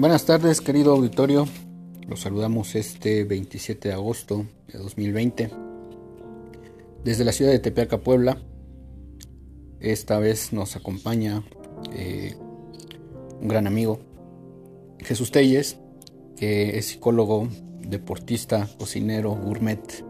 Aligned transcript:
Buenas 0.00 0.24
tardes, 0.24 0.62
querido 0.62 0.92
auditorio. 0.92 1.46
Los 2.08 2.20
saludamos 2.20 2.74
este 2.74 3.24
27 3.24 3.88
de 3.88 3.94
agosto 3.94 4.46
de 4.66 4.78
2020 4.78 5.50
desde 7.04 7.22
la 7.22 7.32
ciudad 7.32 7.50
de 7.50 7.58
Tepeaca, 7.58 7.98
Puebla. 7.98 8.38
Esta 9.78 10.18
vez 10.18 10.54
nos 10.54 10.74
acompaña 10.74 11.44
eh, 11.92 12.34
un 13.42 13.46
gran 13.46 13.66
amigo, 13.66 14.00
Jesús 15.00 15.32
Telles, 15.32 15.76
que 16.34 16.78
es 16.78 16.86
psicólogo, 16.86 17.48
deportista, 17.82 18.70
cocinero, 18.78 19.32
gourmet, 19.32 20.02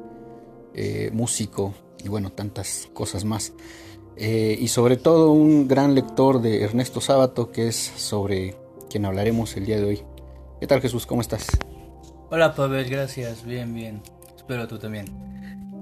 eh, 0.73 1.11
músico 1.13 1.75
y 2.05 2.09
bueno, 2.09 2.31
tantas 2.31 2.89
cosas 2.93 3.25
más. 3.25 3.55
Eh, 4.17 4.57
y 4.57 4.69
sobre 4.69 4.99
todo 4.99 5.33
un 5.33 5.67
gran 5.67 5.97
lector 5.97 6.41
de 6.41 6.63
Ernesto 6.63 7.01
Sábato, 7.01 7.51
que 7.51 7.67
es 7.67 7.75
sobre 7.75 8.55
quien 8.91 9.07
hablaremos 9.07 9.57
el 9.57 9.65
día 9.65 9.79
de 9.79 9.85
hoy. 9.85 10.03
¿Qué 10.61 10.67
tal 10.67 10.83
Jesús? 10.83 11.07
¿Cómo 11.07 11.23
estás? 11.23 11.47
Hola 12.29 12.55
Pavel, 12.55 12.91
gracias, 12.91 13.45
bien, 13.45 13.73
bien. 13.73 14.03
Espero 14.37 14.69
tú 14.69 14.79
también. 14.79 15.07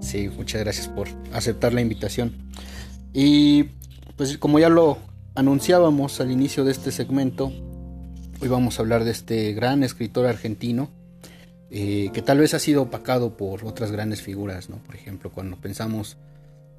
Sí, 0.01 0.29
muchas 0.29 0.61
gracias 0.61 0.89
por 0.89 1.09
aceptar 1.33 1.73
la 1.73 1.81
invitación. 1.81 2.51
Y 3.13 3.65
pues 4.17 4.39
como 4.39 4.59
ya 4.59 4.69
lo 4.69 4.99
anunciábamos 5.35 6.21
al 6.21 6.31
inicio 6.31 6.65
de 6.65 6.73
este 6.73 6.93
segmento, 6.93 7.47
hoy 8.41 8.49
vamos 8.49 8.79
a 8.79 8.83
hablar 8.83 9.05
de 9.05 9.11
este 9.11 9.53
gran 9.55 9.83
escritor 9.83 10.27
argentino 10.27 10.91
eh, 11.71 12.11
que 12.13 12.23
tal 12.23 12.39
vez 12.39 12.55
ha 12.55 12.59
sido 12.59 12.83
opacado 12.83 13.37
por 13.37 13.65
otras 13.65 13.91
grandes 13.91 14.23
figuras, 14.23 14.71
¿no? 14.71 14.79
Por 14.79 14.95
ejemplo, 14.95 15.31
cuando 15.31 15.57
pensamos 15.57 16.17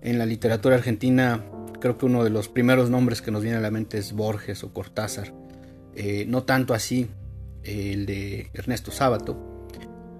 en 0.01 0.17
la 0.17 0.25
literatura 0.25 0.75
argentina, 0.75 1.43
creo 1.79 1.97
que 1.97 2.05
uno 2.05 2.23
de 2.23 2.29
los 2.29 2.49
primeros 2.49 2.89
nombres 2.89 3.21
que 3.21 3.31
nos 3.31 3.43
viene 3.43 3.57
a 3.57 3.61
la 3.61 3.71
mente 3.71 3.97
es 3.97 4.13
Borges 4.13 4.63
o 4.63 4.73
Cortázar. 4.73 5.33
Eh, 5.95 6.25
no 6.27 6.43
tanto 6.43 6.73
así 6.73 7.07
eh, 7.63 7.91
el 7.93 8.05
de 8.05 8.49
Ernesto 8.53 8.91
Sábato, 8.91 9.37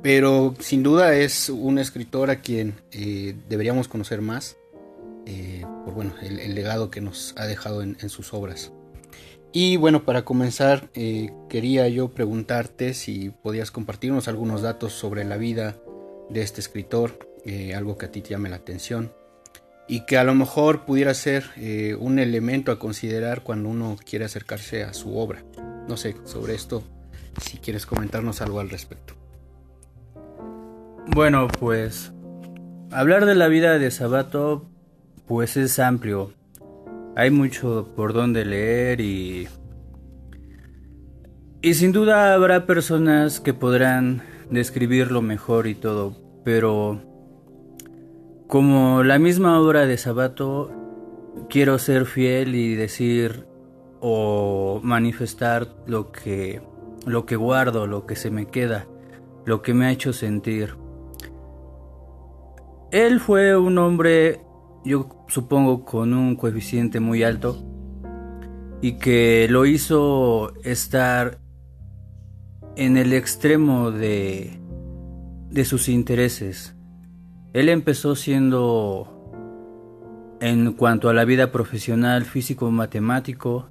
pero 0.01 0.55
sin 0.59 0.83
duda 0.83 1.15
es 1.15 1.49
un 1.49 1.77
escritor 1.77 2.29
a 2.29 2.41
quien 2.41 2.75
deberíamos 3.49 3.87
conocer 3.87 4.21
más 4.21 4.55
por 5.83 5.93
bueno, 5.93 6.13
el, 6.21 6.55
legado 6.55 6.89
que 6.89 7.01
nos 7.01 7.35
ha 7.37 7.45
dejado 7.45 7.83
en 7.83 8.09
sus 8.09 8.33
obras. 8.33 8.71
Y 9.51 9.77
bueno, 9.77 10.05
para 10.05 10.25
comenzar, 10.25 10.89
eh, 10.93 11.31
quería 11.49 11.87
yo 11.87 12.09
preguntarte 12.09 12.93
si 12.93 13.31
podías 13.31 13.71
compartirnos 13.71 14.27
algunos 14.27 14.61
datos 14.61 14.93
sobre 14.93 15.23
la 15.23 15.37
vida 15.37 15.75
de 16.29 16.41
este 16.41 16.61
escritor, 16.61 17.17
eh, 17.45 17.73
algo 17.73 17.97
que 17.97 18.05
a 18.05 18.11
ti 18.11 18.21
te 18.21 18.29
llame 18.29 18.49
la 18.49 18.57
atención 18.57 19.11
y 19.89 20.05
que 20.05 20.17
a 20.17 20.23
lo 20.23 20.33
mejor 20.35 20.85
pudiera 20.85 21.13
ser 21.13 21.45
eh, 21.57 21.95
un 21.99 22.19
elemento 22.19 22.71
a 22.71 22.79
considerar 22.79 23.43
cuando 23.43 23.67
uno 23.67 23.97
quiere 24.07 24.23
acercarse 24.23 24.83
a 24.83 24.93
su 24.93 25.17
obra. 25.17 25.43
No 25.87 25.97
sé, 25.97 26.15
sobre 26.23 26.55
esto, 26.55 26.83
si 27.41 27.57
quieres 27.57 27.85
comentarnos 27.85 28.41
algo 28.41 28.61
al 28.61 28.69
respecto. 28.69 29.15
Bueno, 31.07 31.47
pues 31.47 32.13
hablar 32.91 33.25
de 33.25 33.35
la 33.35 33.47
vida 33.47 33.79
de 33.79 33.91
Sabato, 33.91 34.69
pues 35.27 35.57
es 35.57 35.79
amplio 35.79 36.33
hay 37.19 37.31
mucho 37.31 37.91
por 37.97 38.13
donde 38.13 38.45
leer 38.45 39.01
y... 39.01 39.49
Y 41.61 41.73
sin 41.73 41.91
duda 41.91 42.33
habrá 42.33 42.65
personas 42.65 43.41
que 43.41 43.53
podrán 43.53 44.21
describirlo 44.49 45.21
mejor 45.21 45.67
y 45.67 45.75
todo, 45.75 46.15
pero 46.45 47.01
como 48.49 49.03
la 49.03 49.19
misma 49.19 49.59
obra 49.59 49.85
de 49.85 49.95
Sabato, 49.99 50.71
quiero 51.51 51.77
ser 51.77 52.07
fiel 52.07 52.55
y 52.55 52.73
decir 52.73 53.45
o 54.01 54.79
manifestar 54.81 55.67
lo 55.85 56.11
que 56.11 56.59
lo 57.05 57.27
que 57.27 57.35
guardo, 57.35 57.85
lo 57.85 58.07
que 58.07 58.15
se 58.15 58.31
me 58.31 58.47
queda, 58.47 58.87
lo 59.45 59.61
que 59.61 59.75
me 59.75 59.85
ha 59.85 59.91
hecho 59.91 60.13
sentir. 60.13 60.75
Él 62.91 63.19
fue 63.19 63.55
un 63.55 63.77
hombre 63.77 64.41
yo 64.83 65.25
supongo 65.27 65.85
con 65.85 66.15
un 66.15 66.35
coeficiente 66.35 66.99
muy 66.99 67.21
alto 67.21 67.55
y 68.81 68.93
que 68.93 69.45
lo 69.47 69.67
hizo 69.67 70.55
estar 70.63 71.37
en 72.75 72.97
el 72.97 73.13
extremo 73.13 73.91
de, 73.91 74.59
de 75.51 75.65
sus 75.65 75.87
intereses. 75.87 76.78
Él 77.53 77.69
empezó 77.69 78.15
siendo, 78.15 79.07
en 80.39 80.73
cuanto 80.73 81.09
a 81.09 81.13
la 81.13 81.25
vida 81.25 81.51
profesional, 81.51 82.25
físico-matemático, 82.25 83.69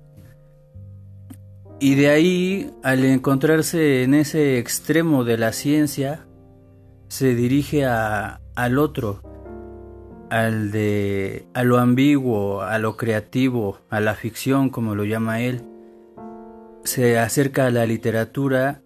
y 1.81 1.95
de 1.95 2.11
ahí, 2.11 2.71
al 2.83 3.05
encontrarse 3.05 4.03
en 4.03 4.15
ese 4.15 4.59
extremo 4.59 5.23
de 5.23 5.39
la 5.39 5.53
ciencia, 5.53 6.27
se 7.07 7.37
dirige 7.37 7.87
a, 7.87 8.41
al 8.57 8.79
otro, 8.79 9.23
al 10.29 10.73
de 10.73 11.47
a 11.55 11.63
lo 11.63 11.79
ambiguo, 11.79 12.63
a 12.63 12.79
lo 12.79 12.97
creativo, 12.97 13.79
a 13.91 14.01
la 14.01 14.15
ficción 14.15 14.71
como 14.71 14.97
lo 14.97 15.05
llama 15.05 15.41
él. 15.41 15.63
Se 16.83 17.19
acerca 17.19 17.67
a 17.67 17.71
la 17.71 17.87
literatura 17.87 18.83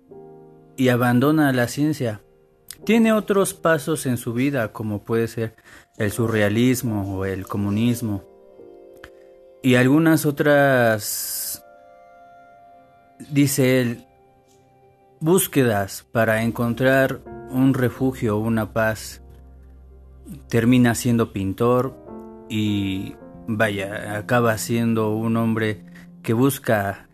y 0.77 0.89
abandona 0.89 1.53
la 1.53 1.69
ciencia. 1.69 2.21
Tiene 2.85 3.13
otros 3.13 3.55
pasos 3.55 4.07
en 4.07 4.17
su 4.17 4.33
vida 4.33 4.73
como 4.73 5.03
puede 5.03 5.29
ser 5.29 5.55
el 5.99 6.11
surrealismo 6.11 7.17
o 7.17 7.25
el 7.25 7.47
comunismo. 7.47 8.25
Y 9.63 9.77
algunas 9.77 10.27
otras 10.27 11.65
dice 13.31 13.81
él 13.81 14.05
búsquedas 15.21 16.05
para 16.11 16.43
encontrar 16.43 17.21
un 17.51 17.75
refugio, 17.75 18.39
una 18.39 18.73
paz 18.73 19.23
termina 20.49 20.97
siendo 20.97 21.33
pintor 21.33 21.95
y 22.49 23.15
vaya, 23.47 24.17
acaba 24.17 24.59
siendo 24.59 25.15
un 25.15 25.37
hombre 25.37 25.85
que 26.23 26.33
busca 26.33 27.07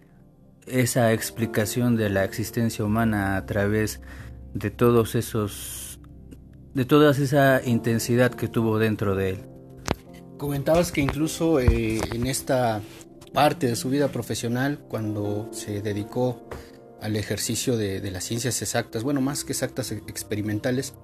esa 0.67 1.12
explicación 1.12 1.97
de 1.97 2.09
la 2.09 2.25
existencia 2.25 2.85
humana 2.85 3.37
a 3.37 3.45
través 3.45 4.00
de 4.00 4.28
todos 4.77 5.15
esos 5.15 5.89
de 6.75 6.85
toda 6.85 7.11
esa 7.11 7.61
intensidad 7.65 8.33
que 8.33 8.47
tuvo 8.47 8.79
dentro 8.79 9.17
de 9.17 9.31
él. 9.31 9.41
Comentabas 10.37 10.93
que 10.93 11.01
incluso 11.01 11.59
eh, 11.59 12.01
en 12.13 12.27
esta 12.27 12.81
parte 13.33 13.67
de 13.67 13.77
su 13.77 13.91
vida 13.91 14.09
profesional, 14.09 14.79
cuando 14.89 15.49
se 15.53 15.83
dedicó 15.83 16.49
al 17.01 17.17
ejercicio 17.17 17.77
de, 17.77 18.01
de 18.01 18.11
las 18.11 18.25
ciencias 18.25 18.63
exactas, 18.63 19.03
bueno, 19.03 19.21
más 19.21 19.45
que 19.45 19.53
exactas 19.53 19.91
experimentales, 19.91 20.95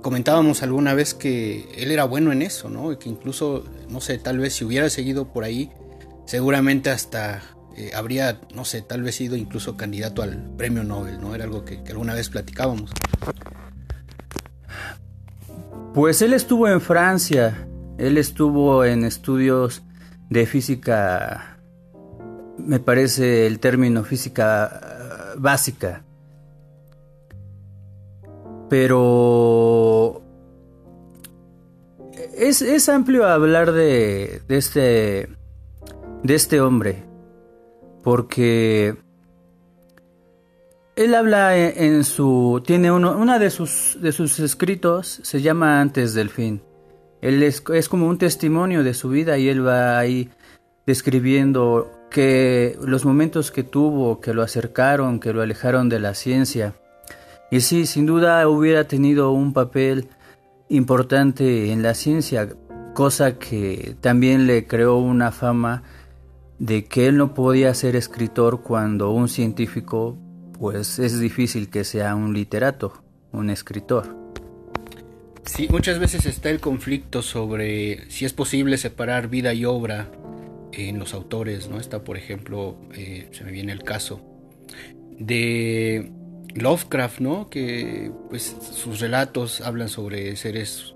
comentábamos 0.00 0.62
alguna 0.62 0.94
vez 0.94 1.14
que 1.14 1.68
él 1.76 1.90
era 1.90 2.04
bueno 2.04 2.32
en 2.32 2.42
eso, 2.42 2.68
¿no? 2.68 2.92
Y 2.92 2.96
que 2.96 3.08
incluso, 3.08 3.64
no 3.88 4.00
sé, 4.00 4.18
tal 4.18 4.38
vez 4.38 4.54
si 4.54 4.64
hubiera 4.64 4.88
seguido 4.90 5.32
por 5.32 5.44
ahí, 5.44 5.70
seguramente 6.26 6.90
hasta 6.90 7.42
eh, 7.76 7.92
habría, 7.94 8.40
no 8.54 8.64
sé, 8.64 8.82
tal 8.82 9.02
vez 9.02 9.16
sido 9.16 9.36
incluso 9.36 9.76
candidato 9.76 10.22
al 10.22 10.50
premio 10.56 10.84
Nobel, 10.84 11.20
¿no? 11.20 11.34
Era 11.34 11.44
algo 11.44 11.64
que, 11.64 11.82
alguna 11.88 12.14
vez 12.14 12.28
platicábamos. 12.28 12.90
Pues 15.94 16.22
él 16.22 16.32
estuvo 16.32 16.68
en 16.68 16.80
Francia, 16.80 17.66
él 17.98 18.18
estuvo 18.18 18.84
en 18.84 19.04
estudios 19.04 19.82
de 20.28 20.46
física, 20.46 21.58
me 22.58 22.78
parece 22.78 23.46
el 23.46 23.58
término 23.58 24.04
física 24.04 24.80
eh, 24.82 25.34
básica 25.38 26.04
pero 28.70 30.22
es, 32.38 32.88
amplio 32.88 33.26
hablar 33.26 33.72
de, 33.72 34.40
este 34.48 35.28
de 36.22 36.34
este 36.34 36.60
hombre 36.60 37.02
porque 38.02 38.96
él 40.96 41.14
habla 41.14 41.56
en, 41.56 42.04
su 42.04 42.62
tiene 42.64 42.90
uno 42.92 43.16
una 43.16 43.38
de 43.38 43.50
sus 43.50 43.98
de 44.00 44.12
sus 44.12 44.38
escritos 44.40 45.20
se 45.22 45.40
llama 45.40 45.80
antes 45.80 46.14
del 46.14 46.30
fin. 46.30 46.62
Él 47.20 47.42
es, 47.42 47.62
es 47.72 47.88
como 47.88 48.06
un 48.06 48.18
testimonio 48.18 48.82
de 48.82 48.94
su 48.94 49.10
vida 49.10 49.36
y 49.38 49.48
él 49.48 49.66
va 49.66 49.98
ahí 49.98 50.30
describiendo 50.86 51.90
que 52.10 52.78
los 52.82 53.04
momentos 53.04 53.50
que 53.50 53.62
tuvo 53.62 54.20
que 54.20 54.34
lo 54.34 54.42
acercaron 54.42 55.20
que 55.20 55.32
lo 55.32 55.42
alejaron 55.42 55.88
de 55.88 56.00
la 56.00 56.14
ciencia. 56.14 56.74
Y 57.50 57.60
sí, 57.60 57.86
sin 57.86 58.06
duda 58.06 58.46
hubiera 58.48 58.84
tenido 58.84 59.32
un 59.32 59.52
papel 59.52 60.08
importante 60.68 61.72
en 61.72 61.82
la 61.82 61.94
ciencia, 61.94 62.48
cosa 62.94 63.38
que 63.38 63.96
también 64.00 64.46
le 64.46 64.66
creó 64.66 64.98
una 64.98 65.32
fama 65.32 65.82
de 66.60 66.84
que 66.84 67.08
él 67.08 67.16
no 67.16 67.34
podía 67.34 67.74
ser 67.74 67.96
escritor 67.96 68.62
cuando 68.62 69.10
un 69.10 69.28
científico 69.28 70.16
pues 70.58 70.98
es 70.98 71.18
difícil 71.18 71.70
que 71.70 71.84
sea 71.84 72.14
un 72.14 72.34
literato, 72.34 73.02
un 73.32 73.48
escritor. 73.48 74.14
Sí, 75.46 75.68
muchas 75.70 75.98
veces 75.98 76.26
está 76.26 76.50
el 76.50 76.60
conflicto 76.60 77.22
sobre 77.22 78.10
si 78.10 78.26
es 78.26 78.34
posible 78.34 78.76
separar 78.76 79.28
vida 79.28 79.54
y 79.54 79.64
obra 79.64 80.10
en 80.72 80.98
los 80.98 81.14
autores, 81.14 81.68
¿no? 81.68 81.80
Está, 81.80 82.04
por 82.04 82.18
ejemplo, 82.18 82.76
eh, 82.94 83.28
se 83.32 83.42
me 83.42 83.52
viene 83.52 83.72
el 83.72 83.82
caso 83.82 84.20
de 85.18 86.12
Lovecraft, 86.54 87.20
¿no? 87.20 87.48
Que 87.48 88.12
pues 88.28 88.54
sus 88.74 89.00
relatos 89.00 89.62
hablan 89.62 89.88
sobre 89.88 90.36
seres 90.36 90.94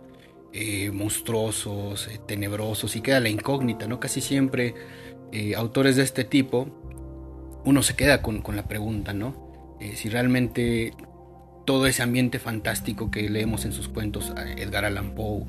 eh, 0.53 0.91
monstruosos, 0.91 2.07
eh, 2.09 2.21
tenebrosos 2.29 2.97
y 2.97 3.01
queda 3.01 3.19
la 3.19 3.31
incógnita, 3.31 3.89
¿no? 3.89 3.99
Casi 3.99 4.21
siempre 4.21 4.75
eh, 5.33 5.55
autores 5.55 5.97
de 5.97 6.03
este 6.03 6.25
tipo, 6.25 6.69
uno 7.65 7.83
se 7.83 7.97
queda 7.97 8.23
con, 8.23 8.43
la 8.55 8.69
pregunta, 8.69 9.13
¿no? 9.13 9.43
si 9.97 10.09
realmente 10.09 10.95
todo 11.67 11.87
ese 11.87 12.03
ambiente 12.03 12.39
fantástico 12.39 13.11
que 13.11 13.29
leemos 13.29 13.67
en 13.67 13.73
sus 13.73 13.89
cuentos, 13.89 14.33
Edgar 14.57 14.87
Allan 14.87 15.15
Poe, 15.15 15.45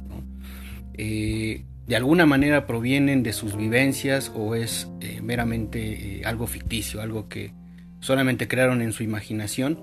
de 0.97 1.95
alguna 1.95 2.25
manera 2.25 2.67
provienen 2.67 3.23
de 3.23 3.31
sus 3.31 3.55
vivencias 3.55 4.33
o 4.35 4.55
es 4.55 4.89
meramente 5.21 6.21
algo 6.25 6.47
ficticio, 6.47 7.01
algo 7.01 7.29
que 7.29 7.53
solamente 8.01 8.49
crearon 8.49 8.81
en 8.81 8.91
su 8.91 9.03
imaginación 9.03 9.79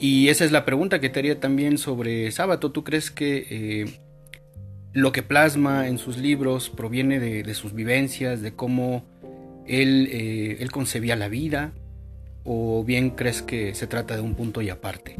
y 0.00 0.28
esa 0.28 0.44
es 0.44 0.52
la 0.52 0.64
pregunta 0.64 1.00
que 1.00 1.08
te 1.08 1.18
haría 1.18 1.40
también 1.40 1.76
sobre 1.76 2.30
Sábato. 2.30 2.70
¿Tú 2.70 2.84
crees 2.84 3.10
que 3.10 3.46
eh, 3.50 4.00
lo 4.92 5.12
que 5.12 5.22
plasma 5.22 5.88
en 5.88 5.98
sus 5.98 6.16
libros 6.16 6.70
proviene 6.70 7.20
de, 7.20 7.54
sus 7.54 7.72
vivencias, 7.72 8.40
de 8.40 8.54
cómo 8.54 9.04
él, 9.66 10.08
eh, 10.10 10.56
él, 10.60 10.70
concebía 10.70 11.16
la 11.16 11.28
vida? 11.28 11.72
¿O 12.44 12.82
bien 12.84 13.10
crees 13.10 13.42
que 13.42 13.74
se 13.74 13.86
trata 13.86 14.16
de 14.16 14.22
un 14.22 14.34
punto 14.34 14.62
y 14.62 14.70
aparte? 14.70 15.16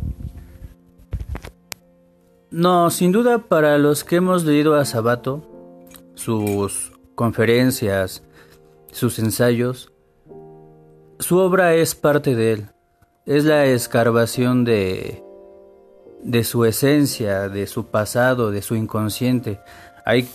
No, 2.50 2.90
sin 2.90 3.12
duda 3.12 3.38
para 3.38 3.76
los 3.76 4.04
que 4.04 4.16
hemos 4.16 4.44
leído 4.44 4.74
a 4.74 4.84
Sabato, 4.86 5.46
sus 6.14 6.92
conferencias, 7.14 8.22
sus 8.90 9.18
ensayos, 9.18 9.92
su 11.18 11.36
obra 11.38 11.74
es 11.74 11.94
parte 11.94 12.34
de 12.34 12.52
él 12.52 12.68
es 13.28 13.44
la 13.44 13.66
escarbación 13.66 14.64
de, 14.64 15.22
de 16.22 16.44
su 16.44 16.64
esencia, 16.64 17.48
de 17.48 17.66
su 17.66 17.86
pasado, 17.86 18.50
de 18.50 18.62
su 18.62 18.74
inconsciente. 18.74 19.60
Hay 20.04 20.28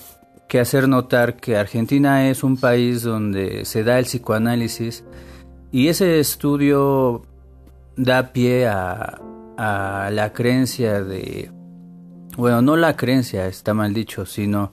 que 0.47 0.59
hacer 0.59 0.87
notar 0.87 1.35
que 1.35 1.57
Argentina 1.57 2.29
es 2.29 2.43
un 2.43 2.57
país 2.57 3.03
donde 3.03 3.65
se 3.65 3.83
da 3.83 3.99
el 3.99 4.05
psicoanálisis 4.05 5.03
y 5.71 5.87
ese 5.87 6.19
estudio 6.19 7.23
da 7.95 8.31
pie 8.33 8.67
a, 8.67 9.19
a 9.57 10.09
la 10.11 10.33
creencia 10.33 11.03
de, 11.03 11.51
bueno, 12.37 12.61
no 12.61 12.75
la 12.75 12.95
creencia, 12.95 13.47
está 13.47 13.73
mal 13.73 13.93
dicho, 13.93 14.25
sino 14.25 14.71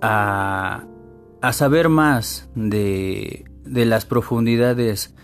a, 0.00 0.84
a 1.40 1.52
saber 1.52 1.88
más 1.88 2.48
de, 2.54 3.44
de 3.64 3.84
las 3.84 4.06
profundidades 4.06 5.14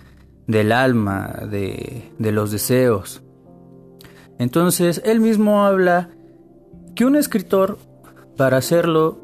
del 0.46 0.72
alma, 0.72 1.40
de, 1.50 2.12
los 2.18 2.50
deseos. 2.50 3.22
Entonces, 4.38 5.02
él 5.04 5.20
mismo 5.20 5.64
habla 5.64 6.10
que 6.94 7.04
un 7.04 7.16
escritor, 7.16 7.78
para 8.36 8.58
hacerlo, 8.58 9.18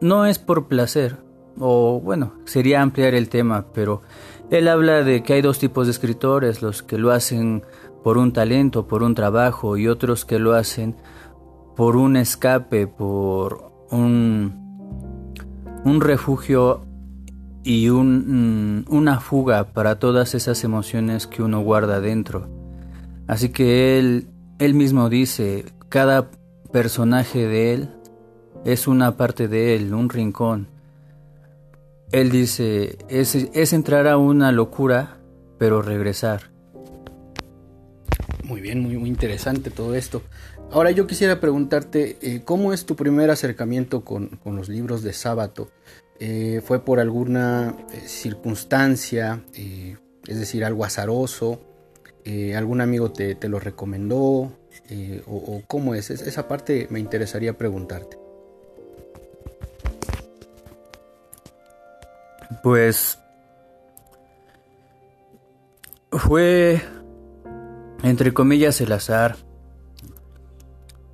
no 0.00 0.26
es 0.26 0.38
por 0.38 0.68
placer, 0.68 1.18
o 1.58 2.00
bueno, 2.00 2.34
sería 2.44 2.82
ampliar 2.82 3.14
el 3.14 3.28
tema, 3.28 3.66
pero 3.72 4.02
él 4.50 4.68
habla 4.68 5.02
de 5.02 5.22
que 5.22 5.34
hay 5.34 5.42
dos 5.42 5.58
tipos 5.58 5.86
de 5.86 5.92
escritores, 5.92 6.62
los 6.62 6.82
que 6.82 6.98
lo 6.98 7.10
hacen 7.10 7.64
por 8.02 8.18
un 8.18 8.32
talento, 8.32 8.86
por 8.86 9.02
un 9.02 9.14
trabajo, 9.14 9.76
y 9.76 9.88
otros 9.88 10.24
que 10.24 10.38
lo 10.38 10.52
hacen 10.54 10.96
por 11.76 11.96
un 11.96 12.16
escape, 12.16 12.86
por 12.86 13.72
un, 13.90 14.62
refugio 16.00 16.84
y 17.62 17.88
un, 17.88 18.82
mm, 18.86 18.94
una 18.94 19.20
fuga 19.20 19.64
para 19.72 19.98
todas 19.98 20.34
esas 20.34 20.62
emociones 20.64 21.26
que 21.26 21.42
uno 21.42 21.60
guarda 21.60 22.00
dentro. 22.00 22.53
Así 23.26 23.48
que 23.48 23.98
él, 23.98 24.28
él 24.58 24.74
mismo 24.74 25.08
dice, 25.08 25.64
cada 25.88 26.30
personaje 26.72 27.46
de 27.46 27.74
él 27.74 27.88
es 28.64 28.86
una 28.86 29.16
parte 29.16 29.48
de 29.48 29.76
él, 29.76 29.94
un 29.94 30.08
rincón. 30.08 30.68
Él 32.12 32.30
dice, 32.30 32.98
es, 33.08 33.34
es 33.34 33.72
entrar 33.72 34.06
a 34.06 34.16
una 34.18 34.52
locura, 34.52 35.18
pero 35.58 35.82
regresar. 35.82 36.50
Muy 38.44 38.60
bien, 38.60 38.80
muy, 38.80 38.98
muy 38.98 39.08
interesante 39.08 39.70
todo 39.70 39.94
esto. 39.94 40.22
Ahora 40.70 40.90
yo 40.90 41.06
quisiera 41.06 41.40
preguntarte, 41.40 42.18
eh, 42.20 42.42
¿cómo 42.44 42.72
es 42.72 42.84
tu 42.84 42.96
primer 42.96 43.30
acercamiento 43.30 44.04
con, 44.04 44.28
con 44.42 44.56
los 44.56 44.68
libros 44.68 45.02
de 45.02 45.12
Sábato? 45.12 45.70
Eh, 46.20 46.62
fue 46.64 46.84
por 46.84 47.00
alguna 47.00 47.74
eh, 47.92 48.00
circunstancia, 48.06 49.44
es 49.54 50.38
decir, 50.38 50.64
algo 50.64 50.84
azaroso, 50.84 51.60
algún 52.56 52.80
amigo 52.80 53.12
te, 53.12 53.36
lo 53.48 53.60
recomendó 53.60 54.16
o, 54.16 54.52
o, 55.26 55.62
cómo 55.66 55.94
es, 55.94 56.10
esa 56.10 56.48
parte 56.48 56.86
me 56.90 57.00
interesaría 57.00 57.56
preguntarte. 57.56 58.18
Pues 62.62 63.18
fue, 66.10 66.80
entre 68.02 68.32
comillas, 68.32 68.80
el 68.80 68.92
azar. 68.92 69.36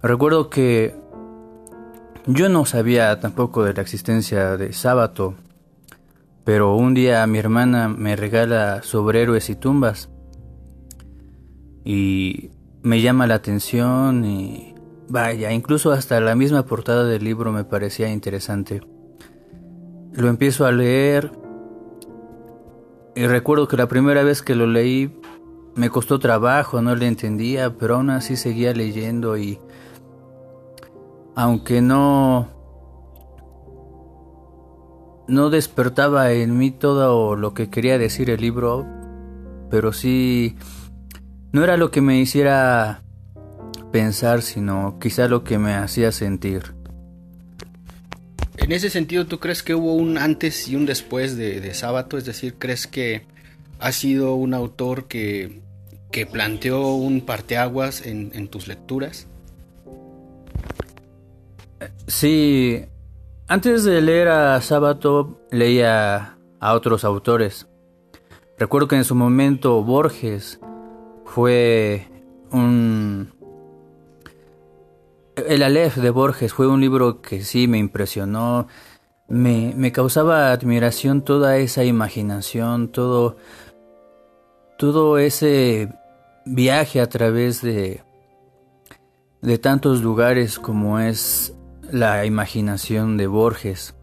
Recuerdo 0.02 0.50
que 0.50 0.94
yo 2.26 2.48
no 2.48 2.64
sabía 2.66 3.18
tampoco 3.20 3.64
de 3.64 3.74
la 3.74 3.82
existencia 3.82 4.56
de 4.56 4.72
Sábato, 4.72 5.34
pero 6.44 6.76
un 6.76 6.94
día 6.94 7.26
mi 7.26 7.38
hermana 7.38 7.88
me 7.88 8.16
regala 8.16 8.82
sobre 8.82 9.22
héroes 9.22 9.50
y 9.50 9.56
tumbas 9.56 10.09
y 11.84 12.50
me 12.82 13.00
llama 13.00 13.26
la 13.26 13.34
atención 13.34 14.24
y 14.24 14.74
vaya, 15.08 15.52
incluso 15.52 15.92
hasta 15.92 16.20
la 16.20 16.34
misma 16.34 16.64
portada 16.64 17.04
del 17.04 17.24
libro 17.24 17.52
me 17.52 17.64
parecía 17.64 18.10
interesante. 18.10 18.80
Lo 20.12 20.28
empiezo 20.28 20.66
a 20.66 20.72
leer 20.72 21.32
y 23.14 23.26
recuerdo 23.26 23.68
que 23.68 23.76
la 23.76 23.88
primera 23.88 24.22
vez 24.22 24.42
que 24.42 24.54
lo 24.54 24.66
leí 24.66 25.12
me 25.74 25.90
costó 25.90 26.18
trabajo, 26.18 26.82
no 26.82 26.94
le 26.94 27.06
entendía, 27.06 27.76
pero 27.76 27.96
aún 27.96 28.10
así 28.10 28.36
seguía 28.36 28.72
leyendo 28.72 29.36
y 29.36 29.58
aunque 31.34 31.80
no 31.80 32.48
no 35.28 35.48
despertaba 35.48 36.32
en 36.32 36.58
mí 36.58 36.72
todo 36.72 37.36
lo 37.36 37.54
que 37.54 37.70
quería 37.70 37.98
decir 37.98 38.30
el 38.30 38.40
libro, 38.40 38.84
pero 39.70 39.92
sí 39.92 40.56
no 41.52 41.64
era 41.64 41.76
lo 41.76 41.90
que 41.90 42.00
me 42.00 42.18
hiciera 42.18 43.02
pensar, 43.92 44.42
sino 44.42 44.98
quizá 45.00 45.28
lo 45.28 45.42
que 45.44 45.58
me 45.58 45.74
hacía 45.74 46.12
sentir. 46.12 46.74
En 48.56 48.72
ese 48.72 48.90
sentido, 48.90 49.26
¿tú 49.26 49.40
crees 49.40 49.62
que 49.62 49.74
hubo 49.74 49.94
un 49.94 50.18
antes 50.18 50.68
y 50.68 50.76
un 50.76 50.86
después 50.86 51.36
de, 51.36 51.60
de 51.60 51.74
Sábato? 51.74 52.18
Es 52.18 52.24
decir, 52.24 52.54
¿crees 52.58 52.86
que 52.86 53.26
ha 53.78 53.90
sido 53.92 54.34
un 54.34 54.54
autor 54.54 55.08
que, 55.08 55.60
que 56.10 56.26
planteó 56.26 56.94
un 56.94 57.22
parteaguas 57.22 58.06
en, 58.06 58.30
en 58.34 58.48
tus 58.48 58.68
lecturas? 58.68 59.26
Sí, 62.06 62.84
antes 63.48 63.84
de 63.84 64.00
leer 64.02 64.28
a 64.28 64.60
Sábato 64.60 65.40
leía 65.50 66.36
a 66.60 66.74
otros 66.74 67.04
autores. 67.04 67.66
Recuerdo 68.58 68.88
que 68.88 68.96
en 68.96 69.04
su 69.04 69.14
momento 69.14 69.82
Borges 69.82 70.60
fue 71.30 72.08
un... 72.50 73.32
El 75.36 75.62
Aleph 75.62 75.96
de 75.96 76.10
Borges 76.10 76.52
fue 76.52 76.66
un 76.66 76.80
libro 76.80 77.22
que 77.22 77.44
sí 77.44 77.68
me 77.68 77.78
impresionó, 77.78 78.66
me, 79.28 79.72
me 79.76 79.92
causaba 79.92 80.50
admiración 80.50 81.22
toda 81.22 81.56
esa 81.56 81.84
imaginación, 81.84 82.88
todo, 82.88 83.36
todo 84.76 85.18
ese 85.18 85.88
viaje 86.44 87.00
a 87.00 87.08
través 87.08 87.62
de, 87.62 88.02
de 89.40 89.58
tantos 89.58 90.02
lugares 90.02 90.58
como 90.58 90.98
es 90.98 91.54
la 91.90 92.26
imaginación 92.26 93.16
de 93.16 93.28
Borges. 93.28 93.94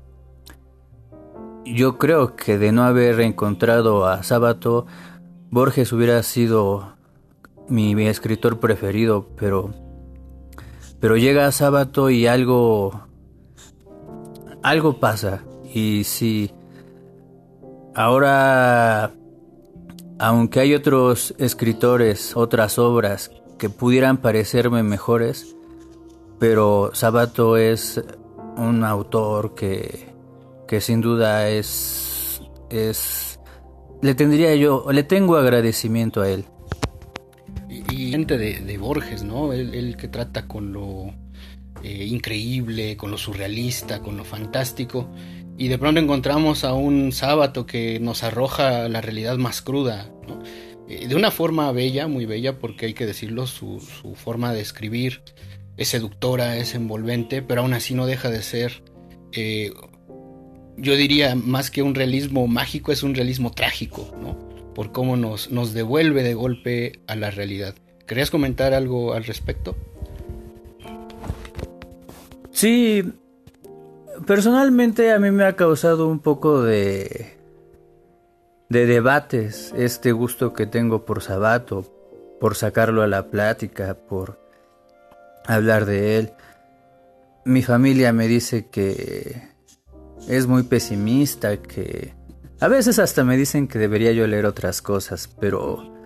Yo 1.66 1.98
creo 1.98 2.38
que 2.38 2.58
de 2.58 2.72
no 2.72 2.84
haber 2.84 3.20
encontrado 3.20 4.08
a 4.08 4.24
Sábato, 4.24 4.88
Borges 5.52 5.92
hubiera 5.92 6.24
sido 6.24 6.97
mi, 7.70 8.08
escritor 8.08 8.60
preferido, 8.60 9.28
pero 9.38 9.74
pero 11.00 11.16
llega 11.18 11.46
a 11.48 11.52
Sábato 11.52 12.10
y 12.10 12.28
algo 12.28 13.02
algo 14.64 15.00
pasa 15.00 15.44
y 15.74 16.04
si 16.04 16.52
ahora 17.94 19.14
aunque 20.20 20.60
hay 20.60 20.74
otros 20.74 21.36
escritores, 21.38 22.36
otras 22.36 22.80
obras 22.80 23.32
que 23.58 23.70
pudieran 23.70 24.18
parecerme 24.18 24.84
mejores, 24.84 25.56
pero 26.40 26.92
Sabato 26.94 27.58
es 27.58 28.02
un 28.58 28.84
autor 28.84 29.54
que, 29.54 30.14
que 30.68 30.82
sin 30.82 31.02
duda 31.02 31.50
es, 31.50 32.42
es 32.70 33.40
le 34.02 34.16
tendría 34.16 34.56
yo, 34.56 34.86
le 34.92 35.04
tengo 35.04 35.38
agradecimiento 35.38 36.22
a 36.22 36.30
él. 36.30 36.46
Y, 37.98 38.12
gente 38.12 38.38
de, 38.38 38.77
Borges, 38.77 39.24
¿no? 39.24 39.54
El, 39.54 39.98
que 39.98 40.08
trata 40.08 40.48
con 40.48 40.72
lo 40.72 41.13
eh, 41.84 42.06
increíble, 42.06 42.96
con 42.96 43.10
lo 43.10 43.18
surrealista, 43.18 44.01
con 44.01 44.18
lo 44.18 44.24
fantástico. 44.24 45.10
Y 45.58 45.68
de 45.68 45.80
pronto 45.80 46.00
encontramos 46.00 46.63
a 46.63 46.74
un 46.75 47.12
sábado 47.12 47.66
que 47.66 48.00
nos 48.00 48.24
arroja 48.24 48.88
la 48.88 49.01
realidad 49.01 49.38
más 49.38 49.63
cruda, 49.63 50.12
¿no? 50.27 50.44
Eh, 50.88 51.08
de 51.08 51.16
una 51.16 51.32
forma 51.32 51.72
bella, 51.72 52.08
muy 52.08 52.25
bella, 52.25 52.60
porque 52.60 52.86
hay 52.86 52.94
que 52.94 53.08
decirlo, 53.08 53.48
su, 53.48 53.80
forma 54.16 54.54
de 54.54 54.62
escribir 54.62 55.24
es 55.75 55.89
seductora, 55.89 56.58
es 56.58 56.75
envolvente, 56.75 57.42
pero 57.42 57.62
aún 57.62 57.74
así 57.74 57.96
no 57.96 58.06
deja 58.06 58.30
de 58.30 58.44
ser, 58.44 58.84
eh, 59.32 59.74
yo 60.77 60.96
diría, 60.96 61.36
más 61.36 61.72
que 61.72 61.82
un 61.82 61.96
realismo 61.96 62.48
mágico, 62.48 62.92
es 62.92 63.01
un 63.01 63.16
realismo 63.16 63.51
trágico, 63.51 64.13
¿no? 64.22 64.38
Por 64.75 64.92
cómo 64.92 65.18
nos, 65.18 65.50
nos 65.50 65.74
devuelve 65.74 66.22
de 66.22 66.36
golpe 66.36 67.01
a 67.08 67.16
la 67.16 67.32
realidad. 67.32 67.75
¿Querías 68.08 68.32
comentar 68.32 68.74
algo 68.74 69.14
al 69.14 69.26
respecto? 69.26 69.76
Sí, 72.52 73.14
personalmente 74.26 75.12
a 75.12 75.20
mí 75.20 75.30
me 75.30 75.44
ha 75.44 75.56
causado 75.56 76.08
un 76.08 76.20
poco 76.20 76.64
de 76.64 77.38
de 78.70 78.86
debates, 78.86 79.74
este 79.78 80.12
gusto 80.12 80.54
que 80.54 80.66
tengo 80.66 81.06
por 81.06 81.22
Sabato, 81.22 81.86
por 82.40 82.56
sacarlo 82.56 83.02
a 83.02 83.08
la 83.08 83.28
plática, 83.28 83.96
por 83.96 84.40
hablar 85.46 85.86
de 85.86 86.18
él. 86.18 86.34
Mi 87.46 87.64
familia 87.64 88.12
me 88.12 88.28
dice 88.28 88.68
que 88.68 89.42
es 90.28 90.48
muy 90.48 90.64
pesimista, 90.64 91.58
que 91.58 92.14
a 92.60 92.68
veces 92.68 93.00
hasta 93.00 93.24
me 93.24 93.38
dicen 93.38 93.68
que 93.68 93.80
debería 93.80 94.12
yo 94.12 94.28
leer 94.28 94.46
otras 94.46 94.82
cosas, 94.82 95.30
pero 95.40 95.97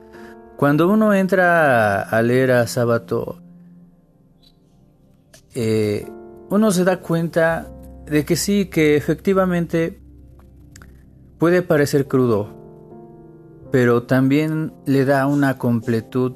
cuando 0.62 0.88
uno 0.88 1.12
entra 1.16 2.04
a 2.04 2.22
leer 2.22 2.52
a 2.52 2.68
Sabato, 2.68 3.42
eh, 5.56 6.08
uno 6.52 6.70
se 6.70 6.84
da 6.84 7.00
cuenta 7.00 7.68
de 8.06 8.26
que 8.26 8.36
sí, 8.36 8.66
que 8.66 8.96
efectivamente 8.96 10.00
puede 11.40 11.64
parecer 11.64 12.08
crudo, 12.08 12.54
pero 13.72 14.04
también 14.04 14.72
le 14.86 15.04
da 15.04 15.26
una 15.26 15.58
completud 15.58 16.34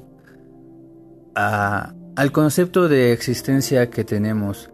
al 1.36 2.32
concepto 2.32 2.88
de 2.88 3.12
existencia 3.12 3.90
que 3.90 4.02
tenemos. 4.02 4.72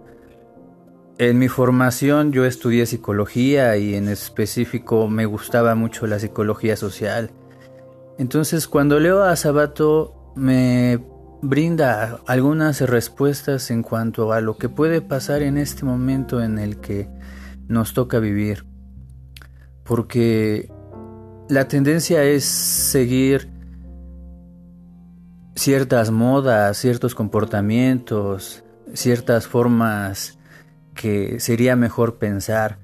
En 1.18 1.38
mi 1.38 1.48
formación 1.48 2.32
yo 2.32 2.46
estudié 2.46 2.86
psicología 2.86 3.76
y 3.76 3.96
en 3.96 4.08
específico 4.08 5.08
me 5.08 5.26
gustaba 5.26 5.74
mucho 5.74 6.06
la 6.06 6.18
psicología 6.18 6.74
social. 6.78 7.32
Entonces 8.18 8.68
cuando 8.68 9.00
leo 9.00 9.22
a 9.22 9.36
Sabato 9.36 10.32
me 10.36 11.04
brinda 11.42 12.20
algunas 12.26 12.80
respuestas 12.80 13.70
en 13.70 13.82
cuanto 13.82 14.32
a 14.32 14.40
lo 14.40 14.58
que 14.58 14.68
puede 14.68 15.00
pasar 15.00 15.42
en 15.42 15.58
este 15.58 15.84
momento 15.84 16.42
en 16.42 16.58
el 16.58 16.78
que 16.78 17.08
nos 17.68 17.94
toca 17.94 18.18
vivir 18.18 18.72
porque 19.84 20.70
la 21.48 21.68
tendencia 21.68 22.22
es 22.24 22.44
seguir 22.44 23.50
ciertas 25.54 26.10
modas, 26.10 26.78
ciertos 26.78 27.14
comportamientos, 27.14 28.64
ciertas 28.94 29.46
formas 29.46 30.38
que 30.94 31.40
sería 31.40 31.76
mejor 31.76 32.16
pensar. 32.16 32.78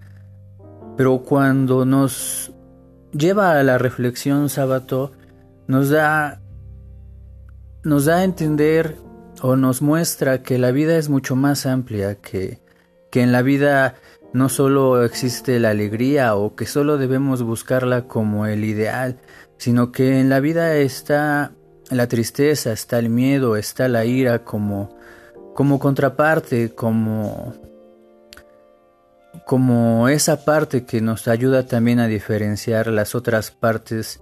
Pero 0.97 1.23
cuando 1.23 1.85
nos 1.85 2.53
lleva 3.13 3.59
a 3.59 3.63
la 3.63 3.79
reflexión 3.79 4.49
sábado, 4.49 5.13
nos 5.69 5.91
da 5.91 6.41
nos 7.85 8.07
da 8.07 8.17
a 8.17 8.25
entender 8.25 8.97
o 9.41 9.55
nos 9.55 9.83
muestra 9.83 10.43
que 10.43 10.59
la 10.59 10.73
vida 10.73 10.97
es 10.97 11.09
mucho 11.09 11.37
más 11.37 11.65
amplia, 11.65 12.17
que, 12.17 12.61
que 13.11 13.23
en 13.23 13.31
la 13.31 13.43
vida 13.43 13.95
no 14.33 14.49
solo 14.49 15.05
existe 15.05 15.61
la 15.61 15.71
alegría 15.71 16.35
o 16.35 16.57
que 16.57 16.67
solo 16.67 16.99
debemos 16.99 17.43
buscarla 17.43 18.09
como 18.09 18.47
el 18.47 18.65
ideal, 18.65 19.19
sino 19.57 19.93
que 19.93 20.21
en 20.21 20.29
la 20.29 20.41
vida 20.41 20.77
está 20.77 21.53
la 21.91 22.09
tristeza, 22.09 22.73
está 22.73 22.99
el 22.99 23.11
miedo, 23.11 23.57
está 23.57 23.89
la 23.89 24.05
ira 24.05 24.45
como, 24.45 24.97
como 25.55 25.79
contraparte, 25.79 26.75
como, 26.75 27.55
como 29.47 30.09
esa 30.09 30.45
parte 30.45 30.85
que 30.85 31.01
nos 31.01 31.29
ayuda 31.29 31.67
también 31.67 32.01
a 32.01 32.09
diferenciar 32.09 32.89
las 32.89 33.15
otras 33.15 33.51
partes 33.51 34.21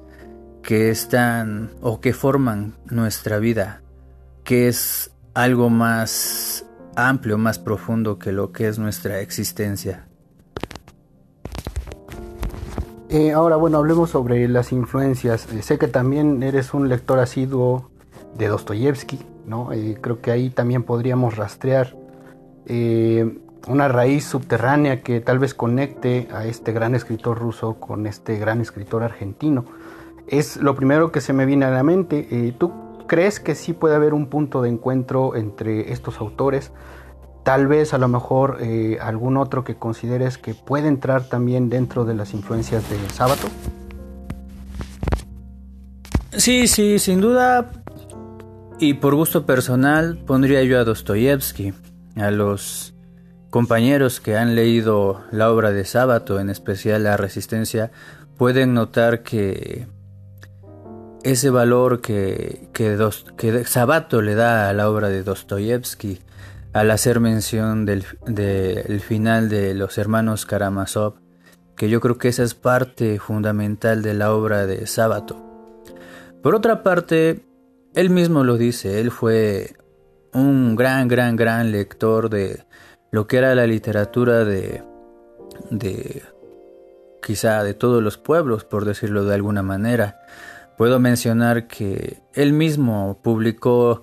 que 0.66 0.90
están 0.90 1.70
o 1.80 2.00
que 2.00 2.12
forman 2.12 2.75
nuestra 2.90 3.38
vida, 3.38 3.82
que 4.42 4.66
es 4.66 5.12
algo 5.32 5.70
más 5.70 6.66
amplio, 6.96 7.38
más 7.38 7.61
profundo 7.61 8.18
que 8.18 8.32
lo 8.32 8.50
que 8.50 8.66
es 8.66 8.76
nuestra 8.76 9.20
existencia. 9.20 10.08
Eh, 13.08 13.30
ahora, 13.30 13.54
bueno, 13.54 13.78
hablemos 13.78 14.11
sobre 14.11 14.49
las 14.49 14.73
influencias. 14.73 15.46
Eh, 15.52 15.62
sé 15.62 15.78
que 15.78 15.87
también 15.87 16.42
eres 16.42 16.75
un 16.75 16.88
lector 16.88 17.20
asiduo 17.20 17.88
de 18.37 18.49
Dostoyevsky, 18.49 19.20
¿no? 19.46 19.73
Eh, 19.73 19.96
creo 20.00 20.20
que 20.20 20.32
ahí 20.32 20.50
también 20.50 20.82
podríamos 20.82 21.37
rastrear 21.37 21.96
una 23.68 23.87
raíz 23.87 24.25
subterránea 24.25 25.04
que 25.04 25.20
tal 25.20 25.38
vez 25.38 25.54
conecte 25.54 26.26
a 26.32 26.46
este 26.46 26.73
gran 26.73 26.96
escritor 26.96 27.38
ruso 27.38 27.75
con 27.75 28.08
este 28.08 28.37
gran 28.37 28.61
escritor 28.61 29.04
argentino. 29.04 29.64
Es 30.28 30.56
lo 30.56 30.75
primero 30.75 31.12
que 31.12 31.21
se 31.21 31.33
me 31.33 31.47
viene 31.47 31.64
a 31.66 31.71
la 31.71 31.83
mente. 31.83 32.54
¿Tú 32.59 32.73
¿Crees 33.06 33.38
que 33.38 33.54
sí 33.54 33.73
puede 33.73 33.95
haber 33.95 34.14
un 34.14 34.26
punto 34.26 34.62
de 34.62 34.68
encuentro 34.68 35.37
entre 35.37 35.92
estos 35.92 36.18
autores? 36.18 36.73
Tal 37.45 37.68
vez 37.68 37.95
a 37.95 37.99
lo 37.99 38.09
mejor 38.09 38.59
eh, 38.61 38.99
algún 39.00 39.37
otro 39.37 39.62
que 39.62 39.76
consideres 39.76 40.38
que 40.38 40.54
puede 40.54 40.88
entrar 40.88 41.28
también 41.28 41.68
dentro 41.68 42.04
de 42.04 42.14
las 42.14 42.35
influencias 42.35 42.88
de 42.90 42.97
Sábato. 43.11 43.47
Sí, 46.33 46.66
sí, 46.66 46.99
sin 46.99 47.21
duda. 47.21 47.71
Y 48.80 48.95
por 48.95 49.14
gusto 49.14 49.47
personal 49.47 50.18
pondría 50.26 50.64
yo 50.64 50.80
a 50.80 50.85
Dostoyevsky, 50.85 51.75
a 52.16 52.33
los 52.33 52.92
compañeros 53.50 54.21
que 54.21 54.37
han 54.37 54.56
leído 54.56 55.23
la 55.30 55.52
obra 55.52 55.71
de 55.71 55.85
Sábato, 55.85 56.40
en 56.40 56.50
especial 56.50 57.04
La 57.04 57.16
Resistencia, 57.16 57.92
pueden 58.37 58.75
notar 58.75 59.23
que 59.23 59.87
ese 61.30 61.50
valor 61.50 62.00
que, 62.00 62.68
que, 62.73 62.97
Sabato 63.64 64.23
le 64.23 64.37
da 64.37 64.68
a 64.68 64.73
la 64.73 64.88
obra 64.88 65.09
de 65.09 65.25
Dostoyevsky 65.25 66.21
al 66.73 66.90
hacer 66.92 67.18
mención 67.18 67.85
del, 67.85 68.04
final 69.00 69.49
de 69.49 69.75
los 69.75 69.99
hermanos 69.99 70.47
Karamazov, 70.47 71.14
que 71.76 71.88
yo 71.88 72.00
creo 72.00 72.16
que 72.16 72.28
esa 72.28 72.45
es 72.45 72.54
parte 72.54 73.18
fundamental 73.18 74.02
de 74.02 74.14
la 74.14 74.33
obra 74.33 74.66
de 74.66 74.87
Sabato. 74.87 75.42
Por 76.42 76.54
otra 76.54 76.85
parte, 76.85 77.45
él 77.95 78.11
mismo 78.11 78.45
lo 78.45 78.56
dice, 78.56 79.00
él 79.00 79.11
fue 79.11 79.75
un 80.33 80.76
gran, 80.76 81.09
gran, 81.09 81.35
gran 81.35 81.73
lector 81.73 82.30
de 82.30 82.64
lo 83.11 83.26
que 83.26 83.38
era 83.38 83.54
la 83.56 83.66
literatura 83.66 84.45
de, 84.45 84.85
de 85.71 86.23
quizá 87.21 87.64
de 87.64 87.75
todos 87.75 88.00
los 88.00 88.16
pueblos, 88.16 88.64
por 88.64 88.85
decirlo 88.85 89.25
de 89.25 89.35
alguna 89.35 89.62
manera. 89.62 90.21
Puedo 90.76 91.00
mencionar 91.00 91.66
que 91.66 92.18
él 92.35 92.52
mismo 92.52 93.18
publicó 93.23 94.02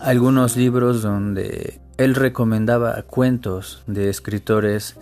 algunos 0.00 0.56
libros 0.56 1.02
donde 1.02 1.80
él 1.96 2.14
recomendaba 2.14 3.02
cuentos 3.02 3.82
de 3.86 4.10
escritores 4.10 4.96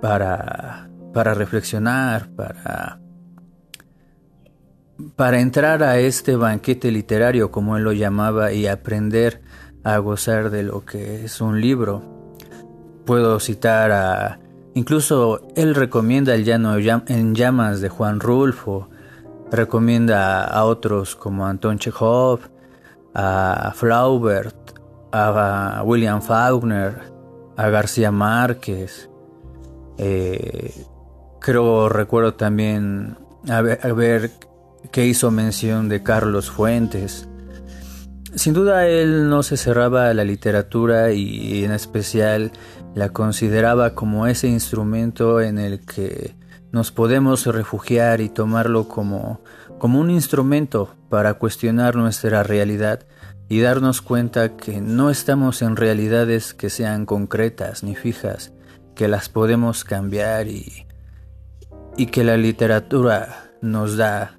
para, 0.00 0.88
para 1.12 1.34
reflexionar, 1.34 2.30
para, 2.30 2.98
para 5.16 5.40
entrar 5.40 5.82
a 5.82 5.98
este 5.98 6.34
banquete 6.34 6.90
literario, 6.90 7.50
como 7.50 7.76
él 7.76 7.84
lo 7.84 7.92
llamaba, 7.92 8.52
y 8.52 8.66
aprender 8.66 9.42
a 9.84 9.98
gozar 9.98 10.50
de 10.50 10.62
lo 10.62 10.84
que 10.84 11.24
es 11.24 11.42
un 11.42 11.60
libro. 11.60 12.02
Puedo 13.04 13.38
citar 13.40 13.92
a... 13.92 14.38
Incluso 14.72 15.48
él 15.56 15.74
recomienda 15.74 16.34
El 16.34 16.44
llano 16.44 16.76
en 16.78 17.34
llamas 17.34 17.80
de 17.80 17.88
Juan 17.88 18.20
Rulfo, 18.20 18.88
Recomienda 19.50 20.44
a 20.44 20.64
otros 20.64 21.16
como 21.16 21.46
Anton 21.46 21.78
Chekhov, 21.78 22.40
a 23.14 23.72
Flaubert, 23.74 24.56
a 25.12 25.82
William 25.84 26.22
Faulkner, 26.22 27.12
a 27.56 27.68
García 27.68 28.10
Márquez. 28.10 29.10
Eh, 29.98 30.86
creo, 31.40 31.88
recuerdo 31.88 32.34
también 32.34 33.16
a 33.48 33.62
ver, 33.62 34.30
que 34.90 35.06
hizo 35.06 35.30
mención 35.30 35.88
de 35.88 36.02
Carlos 36.02 36.50
Fuentes. 36.50 37.28
Sin 38.34 38.54
duda 38.54 38.86
él 38.86 39.28
no 39.28 39.42
se 39.42 39.56
cerraba 39.56 40.08
a 40.08 40.14
la 40.14 40.24
literatura 40.24 41.12
y 41.12 41.64
en 41.64 41.72
especial 41.72 42.52
la 42.94 43.08
consideraba 43.10 43.94
como 43.94 44.26
ese 44.26 44.48
instrumento 44.48 45.40
en 45.40 45.58
el 45.58 45.80
que 45.80 46.36
nos 46.72 46.92
podemos 46.92 47.46
refugiar 47.46 48.20
y 48.20 48.28
tomarlo 48.28 48.88
como, 48.88 49.40
como 49.78 50.00
un 50.00 50.10
instrumento 50.10 50.94
para 51.08 51.34
cuestionar 51.34 51.96
nuestra 51.96 52.42
realidad 52.42 53.06
y 53.48 53.60
darnos 53.60 54.00
cuenta 54.00 54.56
que 54.56 54.80
no 54.80 55.10
estamos 55.10 55.62
en 55.62 55.76
realidades 55.76 56.54
que 56.54 56.70
sean 56.70 57.06
concretas 57.06 57.82
ni 57.82 57.96
fijas, 57.96 58.52
que 58.94 59.08
las 59.08 59.28
podemos 59.28 59.82
cambiar 59.82 60.46
y, 60.46 60.86
y 61.96 62.06
que 62.06 62.22
la 62.22 62.36
literatura 62.36 63.50
nos 63.60 63.96
da 63.96 64.38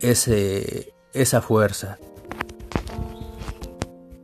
ese, 0.00 0.94
esa 1.12 1.40
fuerza. 1.40 1.98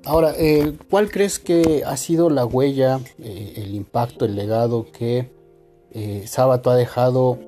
Ahora, 0.05 0.33
eh, 0.37 0.77
¿cuál 0.89 1.11
crees 1.11 1.39
que 1.39 1.83
ha 1.85 1.97
sido 1.97 2.31
la 2.31 2.45
huella, 2.45 3.00
eh, 3.19 3.55
el 3.57 3.75
impacto, 3.75 4.25
el 4.25 4.35
legado 4.35 4.87
que 4.91 5.31
eh, 5.92 6.25
Sábato 6.26 6.70
ha 6.70 6.76
dejado, 6.76 7.38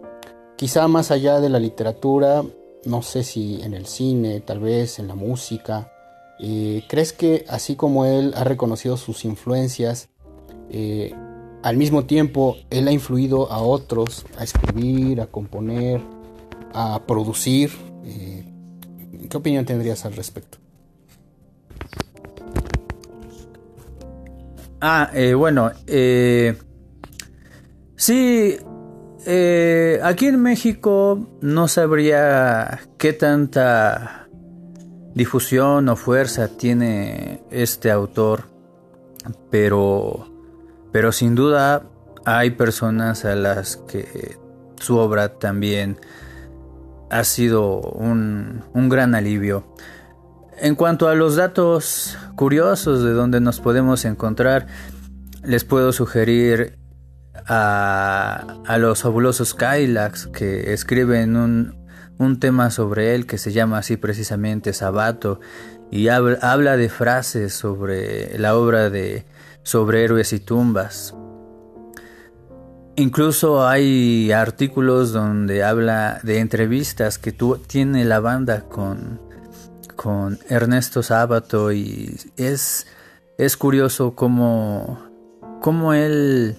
quizá 0.56 0.88
más 0.88 1.10
allá 1.10 1.40
de 1.40 1.48
la 1.48 1.58
literatura, 1.58 2.44
no 2.84 3.02
sé 3.02 3.24
si 3.24 3.62
en 3.62 3.74
el 3.74 3.86
cine, 3.86 4.40
tal 4.40 4.60
vez 4.60 4.98
en 4.98 5.08
la 5.08 5.14
música? 5.14 5.88
¿Crees 6.88 7.12
que 7.12 7.44
así 7.48 7.76
como 7.76 8.04
él 8.04 8.34
ha 8.36 8.42
reconocido 8.42 8.96
sus 8.96 9.24
influencias, 9.24 10.08
al 11.62 11.76
mismo 11.76 12.04
tiempo 12.04 12.56
él 12.68 12.88
ha 12.88 12.90
influido 12.90 13.52
a 13.52 13.62
otros 13.62 14.26
a 14.36 14.42
escribir, 14.42 15.20
a 15.20 15.28
componer, 15.28 16.00
a 16.74 17.00
producir? 17.06 17.70
¿Qué 19.30 19.36
opinión 19.36 19.64
tendrías 19.64 20.04
al 20.04 20.14
respecto? 20.14 20.58
Ah, 24.84 25.10
eh, 25.14 25.32
bueno, 25.32 25.70
eh, 25.86 26.58
sí, 28.02 28.56
eh, 29.26 30.00
aquí 30.02 30.26
en 30.26 30.42
México 30.42 31.38
no 31.40 31.68
sabría 31.68 32.80
qué 32.98 33.12
tanta 33.12 34.26
difusión 35.14 35.88
o 35.88 35.94
fuerza 35.94 36.48
tiene 36.48 37.44
este 37.52 37.92
autor, 37.92 38.48
pero, 39.52 40.28
pero 40.90 41.12
sin 41.12 41.36
duda 41.36 41.84
hay 42.24 42.50
personas 42.50 43.24
a 43.24 43.36
las 43.36 43.76
que 43.76 44.36
su 44.80 44.96
obra 44.96 45.38
también 45.38 45.96
ha 47.08 47.22
sido 47.22 47.82
un, 47.82 48.64
un 48.72 48.88
gran 48.88 49.14
alivio. 49.14 49.76
En 50.58 50.74
cuanto 50.74 51.08
a 51.08 51.14
los 51.14 51.36
datos 51.36 52.18
curiosos 52.34 53.04
de 53.04 53.12
donde 53.12 53.40
nos 53.40 53.60
podemos 53.60 54.04
encontrar, 54.04 54.66
les 55.44 55.62
puedo 55.64 55.92
sugerir 55.92 56.81
a, 57.46 58.76
los 58.78 59.02
fabulosos 59.02 59.54
Kylax 59.54 60.26
que 60.26 60.72
escriben 60.72 61.36
un, 61.36 61.76
un, 62.18 62.40
tema 62.40 62.70
sobre 62.70 63.14
él 63.14 63.26
que 63.26 63.38
se 63.38 63.52
llama 63.52 63.78
así 63.78 63.96
precisamente 63.96 64.72
Sabato 64.72 65.40
y 65.90 66.08
habla, 66.08 66.38
habla 66.42 66.76
de 66.76 66.88
frases 66.88 67.54
sobre 67.54 68.38
la 68.38 68.56
obra 68.56 68.90
de 68.90 69.24
sobre 69.62 70.04
héroes 70.04 70.32
y 70.32 70.40
tumbas. 70.40 71.14
Incluso 72.96 73.66
hay 73.66 74.32
artículos 74.32 75.12
donde 75.12 75.64
habla 75.64 76.20
de 76.22 76.40
entrevistas 76.40 77.18
que 77.18 77.32
tiene 77.66 78.04
la 78.04 78.20
banda 78.20 78.62
con 78.68 79.32
con 79.96 80.38
Ernesto 80.48 81.02
Sábato 81.02 81.72
y 81.72 82.16
es, 82.36 82.86
es 83.38 83.56
curioso 83.56 84.14
cómo, 84.14 84.98
cómo 85.60 85.94
él 85.94 86.56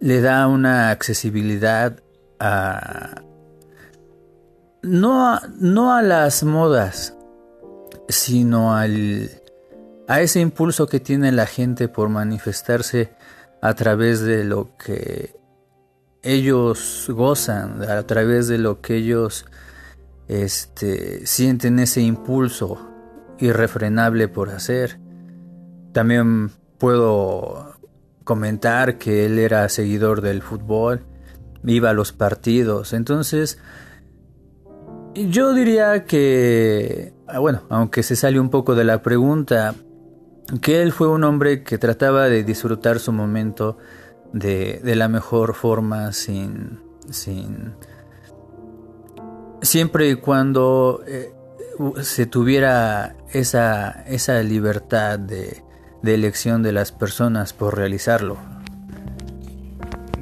le 0.00 0.20
da 0.20 0.46
una 0.46 0.90
accesibilidad 0.90 2.00
a 2.38 3.22
no 4.82 5.26
a, 5.26 5.42
no 5.58 5.92
a 5.94 6.02
las 6.02 6.44
modas, 6.44 7.14
sino 8.08 8.74
al, 8.76 9.30
a 10.06 10.20
ese 10.20 10.40
impulso 10.40 10.86
que 10.86 11.00
tiene 11.00 11.32
la 11.32 11.46
gente 11.46 11.88
por 11.88 12.08
manifestarse 12.08 13.10
a 13.60 13.74
través 13.74 14.20
de 14.20 14.44
lo 14.44 14.76
que 14.76 15.36
ellos 16.22 17.06
gozan, 17.08 17.82
a 17.82 18.02
través 18.04 18.48
de 18.48 18.58
lo 18.58 18.80
que 18.80 18.96
ellos 18.96 19.46
este, 20.28 21.26
sienten 21.26 21.78
ese 21.78 22.00
impulso 22.00 22.88
irrefrenable 23.38 24.28
por 24.28 24.50
hacer. 24.50 24.98
También 25.92 26.50
puedo 26.78 27.77
comentar 28.28 28.98
que 28.98 29.24
él 29.24 29.38
era 29.38 29.66
seguidor 29.70 30.20
del 30.20 30.42
fútbol, 30.42 31.06
iba 31.64 31.88
a 31.88 31.94
los 31.94 32.12
partidos, 32.12 32.92
entonces 32.92 33.58
yo 35.14 35.54
diría 35.54 36.04
que, 36.04 37.14
ah, 37.26 37.38
bueno, 37.38 37.62
aunque 37.70 38.02
se 38.02 38.16
sale 38.16 38.38
un 38.38 38.50
poco 38.50 38.74
de 38.74 38.84
la 38.84 39.00
pregunta, 39.00 39.74
que 40.60 40.82
él 40.82 40.92
fue 40.92 41.08
un 41.08 41.24
hombre 41.24 41.62
que 41.62 41.78
trataba 41.78 42.28
de 42.28 42.44
disfrutar 42.44 42.98
su 42.98 43.12
momento 43.12 43.78
de, 44.34 44.82
de 44.84 44.94
la 44.94 45.08
mejor 45.08 45.54
forma 45.54 46.12
sin, 46.12 46.80
sin 47.08 47.76
siempre 49.62 50.10
y 50.10 50.16
cuando 50.16 51.02
eh, 51.06 51.32
se 52.02 52.26
tuviera 52.26 53.16
esa, 53.32 54.04
esa 54.06 54.42
libertad 54.42 55.18
de, 55.18 55.62
de 56.08 56.14
elección 56.14 56.62
de 56.62 56.72
las 56.72 56.90
personas 56.90 57.52
por 57.52 57.76
realizarlo. 57.76 58.38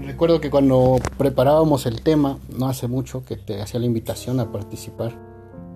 Recuerdo 0.01 0.41
que 0.41 0.51
cuando 0.51 0.99
preparábamos 1.17 1.87
el 1.87 2.03
tema, 2.03 2.41
no 2.59 2.67
hace 2.67 2.89
mucho, 2.89 3.25
que 3.25 3.37
te 3.37 3.63
hacía 3.63 3.79
la 3.79 3.87
invitación 3.87 4.41
a 4.41 4.51
participar 4.51 5.13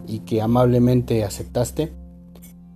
y 0.09 0.21
que 0.21 0.43
amablemente 0.43 1.23
aceptaste, 1.23 1.93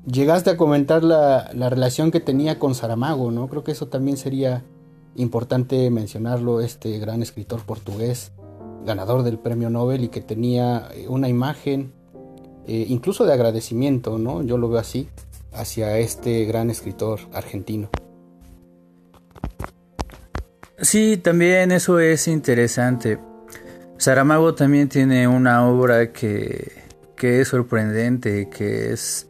llegaste 0.06 0.50
a 0.50 0.56
comentar 0.56 1.02
la, 1.02 1.50
la, 1.54 1.70
relación 1.70 2.12
que 2.12 2.20
tenía 2.20 2.60
con 2.60 2.76
Saramago, 2.76 3.32
¿no? 3.32 3.48
Creo 3.48 3.64
que 3.64 3.72
eso 3.72 3.88
también 3.88 4.16
sería 4.16 4.62
importante 5.16 5.90
mencionarlo, 5.90 6.60
este 6.60 7.00
gran 7.00 7.20
escritor 7.20 7.62
portugués 7.62 8.30
ganador 8.86 9.24
del 9.24 9.40
premio 9.40 9.70
Nobel 9.70 10.04
y 10.04 10.08
que 10.08 10.20
tenía 10.20 10.88
una 11.08 11.28
imagen 11.28 11.92
eh, 12.68 12.86
incluso 12.88 13.24
de 13.24 13.32
agradecimiento, 13.32 14.18
¿no? 14.18 14.44
Yo 14.44 14.56
lo 14.56 14.68
veo 14.68 14.78
así, 14.78 15.08
hacia 15.54 15.98
este 15.98 16.44
gran 16.44 16.70
escritor 16.70 17.20
argentino. 17.32 17.90
Sí, 20.80 21.16
también 21.16 21.72
eso 21.72 22.00
es 22.00 22.28
interesante. 22.28 23.18
Saramago 23.96 24.54
también 24.54 24.88
tiene 24.88 25.26
una 25.28 25.66
obra 25.66 26.12
que, 26.12 26.72
que 27.16 27.40
es 27.40 27.48
sorprendente, 27.48 28.48
que 28.50 28.92
es... 28.92 29.28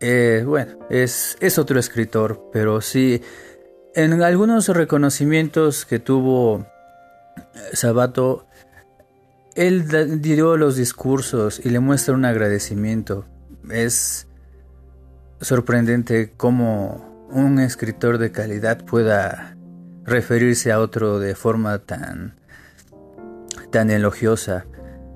Eh, 0.00 0.44
bueno, 0.46 0.78
es, 0.90 1.36
es 1.40 1.58
otro 1.58 1.80
escritor, 1.80 2.50
pero 2.52 2.80
sí, 2.80 3.20
en 3.94 4.22
algunos 4.22 4.68
reconocimientos 4.68 5.84
que 5.84 5.98
tuvo 5.98 6.66
Sabato, 7.72 8.46
él 9.56 10.20
dio 10.20 10.56
los 10.56 10.76
discursos 10.76 11.60
y 11.64 11.70
le 11.70 11.80
muestra 11.80 12.14
un 12.14 12.24
agradecimiento. 12.24 13.24
Es 13.70 14.27
sorprendente 15.40 16.32
cómo 16.36 17.28
un 17.30 17.58
escritor 17.58 18.18
de 18.18 18.32
calidad 18.32 18.84
pueda 18.84 19.56
referirse 20.04 20.72
a 20.72 20.80
otro 20.80 21.18
de 21.18 21.34
forma 21.34 21.78
tan, 21.78 22.36
tan 23.70 23.90
elogiosa. 23.90 24.66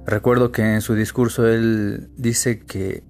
Recuerdo 0.06 0.52
que 0.52 0.74
en 0.74 0.80
su 0.80 0.94
discurso 0.94 1.48
él 1.48 2.10
dice 2.16 2.60
que, 2.60 3.04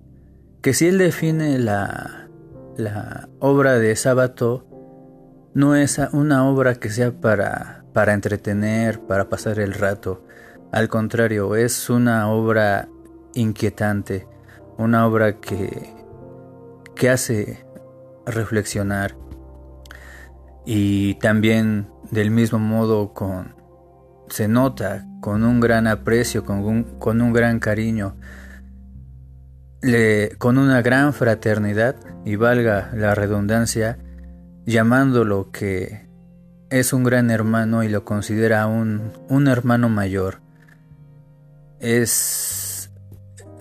que 0.60 0.74
si 0.74 0.86
él 0.86 0.98
define 0.98 1.58
la, 1.58 2.28
la 2.76 3.28
obra 3.40 3.78
de 3.78 3.96
Sábato, 3.96 4.66
no 5.54 5.74
es 5.74 5.98
una 6.12 6.48
obra 6.48 6.76
que 6.76 6.90
sea 6.90 7.12
para 7.12 7.82
para 7.92 8.14
entretener, 8.14 9.00
para 9.00 9.28
pasar 9.28 9.58
el 9.58 9.74
rato. 9.74 10.24
Al 10.72 10.88
contrario, 10.88 11.54
es 11.54 11.90
una 11.90 12.30
obra 12.30 12.88
inquietante, 13.34 14.26
una 14.78 15.06
obra 15.06 15.38
que, 15.40 15.91
que 16.94 17.10
hace 17.10 17.64
reflexionar. 18.26 19.16
Y 20.64 21.14
también 21.14 21.88
del 22.10 22.30
mismo 22.30 22.58
modo 22.58 23.12
con 23.12 23.54
se 24.28 24.48
nota 24.48 25.06
con 25.20 25.44
un 25.44 25.60
gran 25.60 25.86
aprecio, 25.86 26.44
con 26.44 26.64
un, 26.64 26.84
con 26.98 27.20
un 27.20 27.32
gran 27.32 27.58
cariño, 27.60 28.16
le, 29.82 30.36
con 30.38 30.58
una 30.58 30.80
gran 30.80 31.12
fraternidad, 31.12 31.96
y 32.24 32.36
valga 32.36 32.90
la 32.94 33.14
redundancia, 33.14 33.98
llamándolo 34.64 35.50
que 35.50 36.08
es 36.70 36.92
un 36.92 37.04
gran 37.04 37.30
hermano 37.30 37.82
y 37.82 37.88
lo 37.88 38.04
considera 38.04 38.66
un, 38.66 39.12
un 39.28 39.48
hermano 39.48 39.88
mayor. 39.88 40.40
Es 41.78 42.90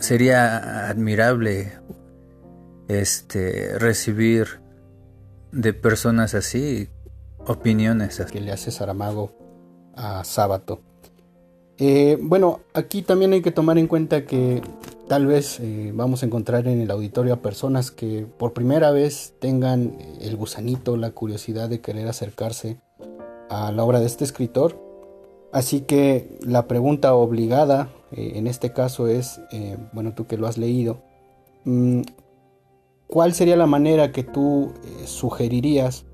sería 0.02 0.89
admirable 0.89 1.74
este 2.88 3.78
recibir 3.80 4.62
de 5.52 5.74
personas 5.74 6.34
así 6.34 6.89
opiniones 7.46 8.22
que 8.32 8.41
le 8.41 8.52
hace 8.52 8.72
Saramago 8.72 9.32
a 9.96 10.24
sábado. 10.24 10.82
Eh, 11.78 12.17
bueno, 12.22 12.60
aquí 12.74 13.02
también 13.02 13.34
hay 13.34 13.41
que 13.41 13.52
tomar 13.52 13.78
en 13.78 13.88
cuenta 13.88 14.26
que 14.26 14.62
tal 15.08 15.26
vez 15.26 15.60
eh, 15.60 15.91
vamos 15.96 16.22
a 16.22 16.28
encontrar 16.28 16.67
en 16.67 16.80
el 16.80 16.91
auditorio 16.91 17.34
a 17.34 17.41
personas 17.41 17.89
que 17.89 18.28
por 18.38 18.54
primera 18.54 18.91
vez 18.91 19.34
tengan 19.39 19.98
el 20.22 20.36
gusanito, 20.36 20.96
la 20.96 21.12
curiosidad 21.12 21.70
de 21.70 21.82
querer 21.82 22.08
acercarse 22.08 22.78
a 23.50 23.72
la 23.72 23.84
obra 23.84 24.00
de 24.00 24.06
este 24.06 24.24
escritor. 24.24 24.80
Así 25.52 25.82
que 25.82 26.38
la 26.41 26.67
pregunta 26.67 27.13
obligada 27.15 27.89
eh, 28.12 28.34
en 28.36 28.46
este 28.46 28.74
caso 28.74 29.08
es, 29.08 29.41
bueno, 29.91 30.13
tú 30.13 30.28
que 30.28 30.38
lo 30.38 30.48
has 30.48 30.58
leído, 30.58 31.02
mm, 31.65 32.02
¿cuál 33.12 33.34
sería 33.34 33.56
la 33.58 33.67
manera 33.67 34.12
que 34.12 34.24
tú 34.24 34.74
sugerirías 35.06 36.06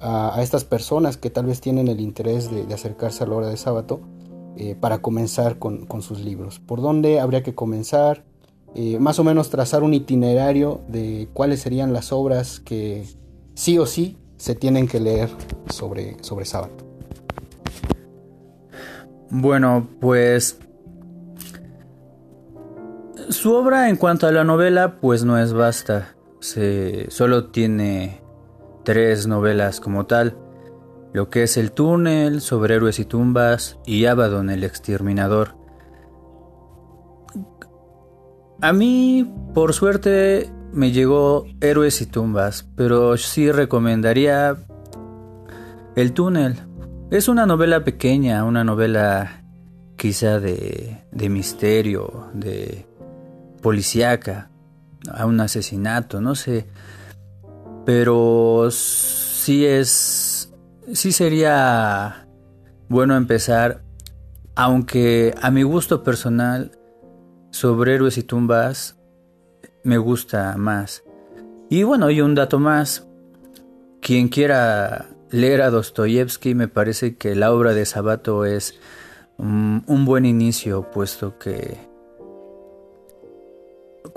a, 0.00 0.40
estas 0.42 0.64
personas 0.64 1.16
que 1.16 1.30
tal 1.30 1.46
vez 1.46 1.60
tienen 1.60 1.86
el 1.86 2.00
interés 2.00 2.50
de, 2.50 2.72
acercarse 2.74 3.22
a 3.22 3.26
la 3.28 3.36
obra 3.36 3.46
de 3.48 3.56
sábado? 3.56 4.00
Eh, 4.56 4.74
para 4.74 4.98
comenzar 4.98 5.60
con, 5.60 5.86
sus 6.02 6.18
libros. 6.18 6.58
¿Por 6.58 6.82
dónde 6.82 7.20
habría 7.20 7.44
que 7.44 7.54
comenzar? 7.54 8.24
Eh, 8.74 8.98
más 8.98 9.20
o 9.20 9.24
menos 9.24 9.50
trazar 9.50 9.84
un 9.84 9.94
itinerario 9.94 10.80
de 10.88 11.28
cuáles 11.32 11.60
serían 11.60 11.92
las 11.92 12.10
obras 12.10 12.58
que 12.58 13.06
sí 13.54 13.78
o 13.78 13.86
sí 13.86 14.16
se 14.36 14.56
tienen 14.56 14.88
que 14.88 14.98
leer 14.98 15.30
sobre, 15.70 16.16
sobre 16.24 16.44
sábado. 16.44 16.72
Bueno, 19.30 19.86
pues 20.00 20.58
su 23.28 23.54
obra 23.54 23.88
en 23.88 23.96
cuanto 23.96 24.26
a 24.26 24.32
la 24.32 24.42
novela 24.42 24.98
pues 25.00 25.24
no 25.24 25.38
es 25.38 25.52
vasta, 25.52 26.16
se, 26.40 27.10
solo 27.10 27.46
tiene 27.46 28.22
tres 28.84 29.26
novelas 29.26 29.80
como 29.80 30.06
tal 30.06 30.36
lo 31.12 31.30
que 31.30 31.42
es 31.42 31.56
el 31.56 31.72
túnel, 31.72 32.40
sobre 32.40 32.74
héroes 32.74 32.98
y 32.98 33.04
tumbas 33.04 33.78
y 33.86 34.04
Abaddon 34.04 34.50
el 34.50 34.62
exterminador. 34.62 35.56
A 38.60 38.72
mí, 38.72 39.32
por 39.54 39.72
suerte, 39.72 40.50
me 40.72 40.90
llegó 40.92 41.46
Héroes 41.60 42.00
y 42.02 42.06
Tumbas, 42.06 42.68
pero 42.76 43.16
sí 43.16 43.52
recomendaría 43.52 44.56
El 45.94 46.12
túnel. 46.12 46.56
Es 47.10 47.28
una 47.28 47.46
novela 47.46 47.84
pequeña, 47.84 48.44
una 48.44 48.64
novela 48.64 49.44
quizá 49.96 50.40
de, 50.40 51.04
de 51.10 51.28
misterio, 51.28 52.30
de 52.34 52.86
policíaca, 53.62 54.50
a 55.12 55.26
un 55.26 55.40
asesinato, 55.40 56.20
no 56.20 56.34
sé. 56.34 56.66
Pero 57.84 58.68
sí 58.70 59.64
es 59.64 60.38
sí 60.92 61.12
sería 61.12 62.26
bueno 62.88 63.16
empezar, 63.16 63.82
aunque 64.54 65.34
a 65.40 65.50
mi 65.50 65.62
gusto 65.62 66.02
personal, 66.02 66.72
sobre 67.50 67.94
héroes 67.94 68.18
y 68.18 68.22
tumbas 68.22 68.96
me 69.84 69.98
gusta 69.98 70.56
más. 70.56 71.02
Y 71.70 71.82
bueno, 71.82 72.10
y 72.10 72.20
un 72.20 72.34
dato 72.34 72.58
más, 72.58 73.06
quien 74.00 74.28
quiera 74.28 75.06
leer 75.30 75.62
a 75.62 75.70
Dostoyevsky, 75.70 76.54
me 76.54 76.68
parece 76.68 77.16
que 77.16 77.34
la 77.34 77.52
obra 77.52 77.74
de 77.74 77.86
Sabato 77.86 78.44
es 78.44 78.78
un, 79.36 79.84
un 79.86 80.04
buen 80.04 80.24
inicio, 80.24 80.90
puesto 80.90 81.38
que 81.38 81.87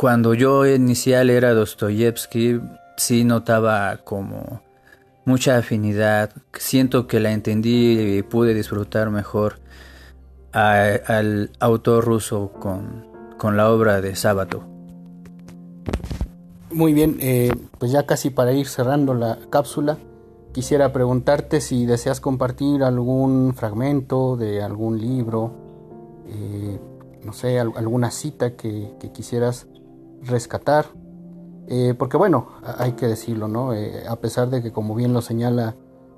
cuando 0.01 0.33
yo 0.33 0.65
inicié 0.65 1.15
a 1.15 1.23
leer 1.23 1.45
a 1.45 1.53
Dostoyevsky, 1.53 2.59
sí 2.97 3.23
notaba 3.23 3.97
como 3.97 4.63
mucha 5.25 5.57
afinidad. 5.57 6.31
Siento 6.53 7.05
que 7.05 7.19
la 7.19 7.31
entendí 7.31 8.17
y 8.17 8.23
pude 8.23 8.55
disfrutar 8.55 9.11
mejor 9.11 9.59
al 10.53 11.51
autor 11.59 12.03
ruso 12.03 12.51
con, 12.51 13.05
con, 13.37 13.55
la 13.57 13.69
obra 13.69 14.01
de 14.01 14.15
Sábato. 14.15 14.63
Muy 16.71 16.93
bien, 16.93 17.17
eh, 17.19 17.51
pues 17.77 17.91
ya 17.91 18.07
casi 18.07 18.31
para 18.31 18.53
ir 18.53 18.67
cerrando 18.67 19.13
la 19.13 19.37
cápsula, 19.51 19.99
quisiera 20.51 20.91
preguntarte 20.91 21.61
si 21.61 21.85
deseas 21.85 22.19
compartir 22.19 22.81
algún 22.81 23.53
fragmento 23.53 24.35
de 24.35 24.63
algún 24.63 24.99
libro, 24.99 25.53
eh, 26.25 26.79
no 27.23 27.33
sé, 27.33 27.59
alguna 27.59 28.09
cita 28.09 28.55
que 28.55 29.11
quisieras 29.13 29.67
rescatar 30.21 30.85
eh, 31.73 31.93
porque 31.97 32.17
bueno, 32.17 32.47
hay 32.79 32.93
que 32.93 33.07
decirlo, 33.07 33.47
¿no? 33.47 33.73
Eh, 33.73 34.03
a 34.05 34.17
pesar 34.17 34.49
de 34.49 34.61
que 34.61 34.73
como 34.73 34.93
bien 34.93 35.13
lo 35.13 35.21
señala 35.21 35.75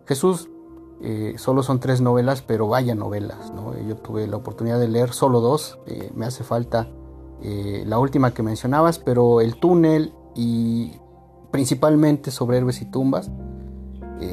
Jesús, 0.07 0.49
eh, 1.03 1.35
solo 1.37 1.61
son 1.61 1.79
tres 1.79 2.01
novelas, 2.01 2.41
pero 2.41 2.67
vaya 2.67 2.95
novelas, 2.95 3.53
¿no? 3.53 3.79
Yo 3.87 3.95
tuve 3.97 4.25
la 4.25 4.37
oportunidad 4.37 4.79
de 4.79 4.87
leer 4.87 5.13
solo 5.13 5.41
dos, 5.41 5.77
me 6.15 6.25
hace 6.25 6.43
falta 6.43 6.87
la 7.43 7.99
última 7.99 8.33
que 8.33 8.41
mencionabas, 8.41 8.99
pero 8.99 9.41
El 9.41 9.57
túnel 9.57 10.13
y 10.33 10.93
principalmente 11.51 12.31
sobre 12.31 12.57
héroes 12.57 12.81
y 12.81 12.85
tumbas, 12.85 13.29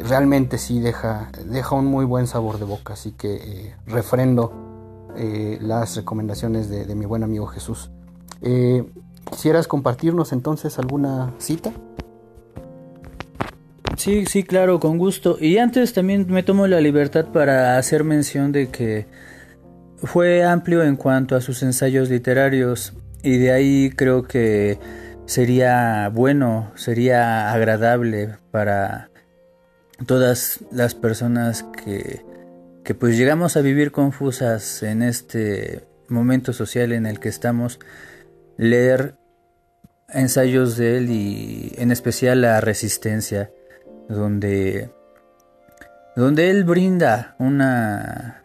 realmente 0.08 0.58
sí 0.58 0.78
deja, 0.78 1.32
deja 1.44 1.74
un 1.74 1.86
muy 1.86 2.04
buen 2.04 2.28
sabor 2.28 2.58
de 2.60 2.66
boca, 2.66 2.92
así 2.92 3.10
que 3.10 3.74
refrendo 3.84 4.52
las 5.60 5.96
recomendaciones 5.96 6.68
de, 6.70 6.84
de, 6.84 6.94
mi 6.94 7.04
buen 7.04 7.24
amigo 7.24 7.46
Jesús. 7.46 7.90
¿Quisieras 9.28 9.66
compartirnos 9.66 10.32
entonces 10.32 10.78
alguna 10.78 11.32
cita? 11.38 11.72
Sí, 13.96 14.24
sí, 14.26 14.44
claro, 14.44 14.80
con 14.80 14.96
gusto. 14.96 15.36
Y 15.38 15.58
antes 15.58 15.92
también 15.92 16.26
me 16.28 16.42
tomo 16.42 16.66
la 16.66 16.80
libertad 16.80 17.26
para 17.26 17.76
hacer 17.76 18.02
mención 18.04 18.50
de 18.50 18.68
que 18.68 19.06
fue 20.02 20.44
amplio 20.44 20.82
en 20.82 20.96
cuanto 20.96 21.36
a 21.36 21.40
sus 21.40 21.62
ensayos 21.62 22.08
literarios 22.08 22.94
y 23.22 23.36
de 23.36 23.52
ahí 23.52 23.92
creo 23.94 24.22
que 24.22 24.78
sería 25.26 26.10
bueno, 26.12 26.72
sería 26.74 27.52
agradable 27.52 28.36
para 28.50 29.10
todas 30.06 30.60
las 30.72 30.94
personas 30.94 31.62
que, 31.62 32.24
que 32.84 32.94
pues 32.94 33.18
llegamos 33.18 33.56
a 33.56 33.60
vivir 33.60 33.92
confusas 33.92 34.82
en 34.82 35.02
este 35.02 35.84
momento 36.08 36.52
social 36.52 36.92
en 36.92 37.06
el 37.06 37.20
que 37.20 37.28
estamos 37.28 37.78
leer 38.60 39.14
ensayos 40.10 40.76
de 40.76 40.98
él 40.98 41.10
y 41.10 41.72
en 41.78 41.90
especial 41.90 42.42
la 42.42 42.60
resistencia, 42.60 43.50
donde, 44.06 44.90
donde 46.14 46.50
él 46.50 46.64
brinda 46.64 47.36
una, 47.38 48.42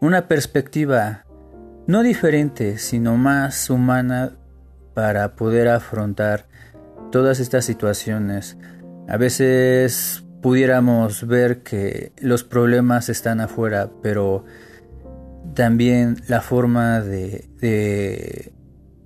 una 0.00 0.28
perspectiva 0.28 1.26
no 1.86 2.02
diferente, 2.02 2.78
sino 2.78 3.18
más 3.18 3.68
humana 3.68 4.32
para 4.94 5.34
poder 5.36 5.68
afrontar 5.68 6.46
todas 7.12 7.38
estas 7.38 7.66
situaciones. 7.66 8.56
A 9.08 9.18
veces 9.18 10.24
pudiéramos 10.40 11.26
ver 11.26 11.62
que 11.62 12.12
los 12.18 12.44
problemas 12.44 13.10
están 13.10 13.42
afuera, 13.42 13.90
pero 14.02 14.46
también 15.54 16.16
la 16.28 16.40
forma 16.40 17.02
de, 17.02 17.46
de 17.60 18.52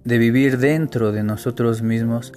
de 0.05 0.19
vivir 0.19 0.59
dentro 0.59 1.13
de 1.13 1.23
nosotros 1.23 1.83
mismos 1.83 2.33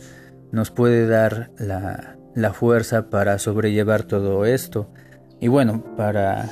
nos 0.51 0.71
puede 0.71 1.07
dar 1.07 1.51
la, 1.57 2.17
la 2.35 2.53
fuerza 2.53 3.09
para 3.09 3.39
sobrellevar 3.39 4.03
todo 4.03 4.45
esto. 4.45 4.89
Y 5.39 5.47
bueno, 5.47 5.83
para 5.95 6.49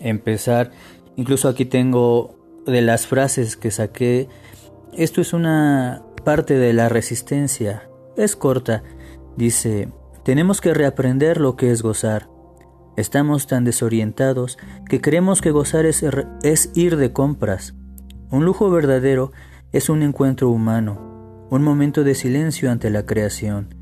empezar, 0.00 0.70
incluso 1.16 1.48
aquí 1.48 1.64
tengo 1.64 2.62
de 2.66 2.82
las 2.82 3.06
frases 3.06 3.56
que 3.56 3.70
saqué, 3.70 4.28
esto 4.92 5.20
es 5.20 5.32
una 5.32 6.02
parte 6.24 6.54
de 6.54 6.72
la 6.72 6.88
resistencia, 6.88 7.88
es 8.16 8.36
corta, 8.36 8.82
dice, 9.36 9.88
tenemos 10.24 10.60
que 10.60 10.74
reaprender 10.74 11.40
lo 11.40 11.56
que 11.56 11.70
es 11.70 11.82
gozar. 11.82 12.28
Estamos 12.96 13.46
tan 13.46 13.64
desorientados 13.64 14.58
que 14.88 15.00
creemos 15.00 15.40
que 15.40 15.52
gozar 15.52 15.86
es, 15.86 16.04
es 16.42 16.70
ir 16.74 16.96
de 16.96 17.12
compras. 17.12 17.74
Un 18.30 18.44
lujo 18.44 18.70
verdadero 18.70 19.32
es 19.72 19.88
un 19.88 20.02
encuentro 20.02 20.50
humano, 20.50 21.46
un 21.50 21.62
momento 21.62 22.04
de 22.04 22.14
silencio 22.14 22.70
ante 22.70 22.90
la 22.90 23.06
creación, 23.06 23.74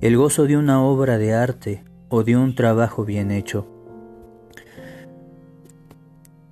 el 0.00 0.16
gozo 0.16 0.46
de 0.46 0.56
una 0.56 0.82
obra 0.82 1.18
de 1.18 1.34
arte 1.34 1.84
o 2.08 2.24
de 2.24 2.36
un 2.36 2.54
trabajo 2.54 3.04
bien 3.04 3.30
hecho. 3.30 3.68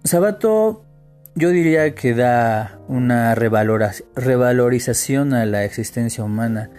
Sabato 0.05 0.85
yo 1.35 1.49
diría 1.49 1.95
que 1.95 2.15
da 2.15 2.79
una 2.89 3.35
revalorización 3.35 5.33
a 5.33 5.47
la 5.47 5.65
existencia 5.65 6.23
humana, 6.25 6.71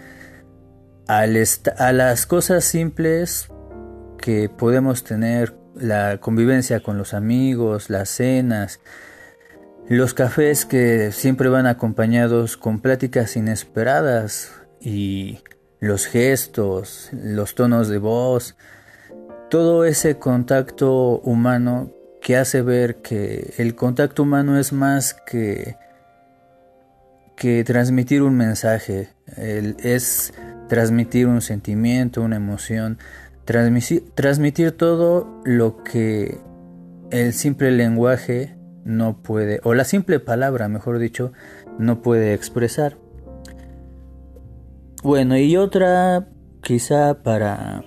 a 1.08 1.26
las 1.26 2.26
cosas 2.26 2.64
simples 2.64 3.48
que 4.18 4.48
podemos 4.48 5.02
tener, 5.04 5.54
la 5.74 6.18
convivencia 6.18 6.80
con 6.80 6.96
los 6.96 7.14
amigos, 7.14 7.90
las 7.90 8.08
cenas, 8.08 8.78
los 9.88 10.14
cafés 10.14 10.64
que 10.64 11.12
siempre 11.12 11.48
van 11.48 11.66
acompañados 11.66 12.56
con 12.56 12.80
pláticas 12.80 13.36
inesperadas 13.36 14.52
y 14.80 15.40
los 15.80 16.06
gestos, 16.06 17.10
los 17.12 17.54
tonos 17.54 17.88
de 17.88 17.98
voz, 17.98 18.56
todo 19.50 19.84
ese 19.84 20.18
contacto 20.18 21.20
humano 21.20 21.92
que 22.22 22.36
hace 22.36 22.62
ver 22.62 22.96
que 22.96 23.52
el 23.58 23.74
contacto 23.74 24.22
humano 24.22 24.58
es 24.58 24.72
más 24.72 25.14
que, 25.26 25.76
que 27.36 27.62
transmitir 27.64 28.22
un 28.22 28.34
mensaje, 28.36 29.10
es 29.36 30.32
transmitir 30.68 31.26
un 31.26 31.42
sentimiento, 31.42 32.22
una 32.22 32.36
emoción, 32.36 32.98
transmitir, 33.44 34.10
transmitir 34.14 34.72
todo 34.72 35.42
lo 35.44 35.84
que 35.84 36.38
el 37.10 37.34
simple 37.34 37.70
lenguaje 37.70 38.53
no 38.84 39.22
puede, 39.22 39.60
o 39.64 39.74
la 39.74 39.84
simple 39.84 40.20
palabra, 40.20 40.68
mejor 40.68 40.98
dicho, 40.98 41.32
no 41.78 42.02
puede 42.02 42.34
expresar. 42.34 42.96
Bueno, 45.02 45.36
y 45.36 45.56
otra 45.56 46.28
quizá 46.62 47.22
para 47.22 47.84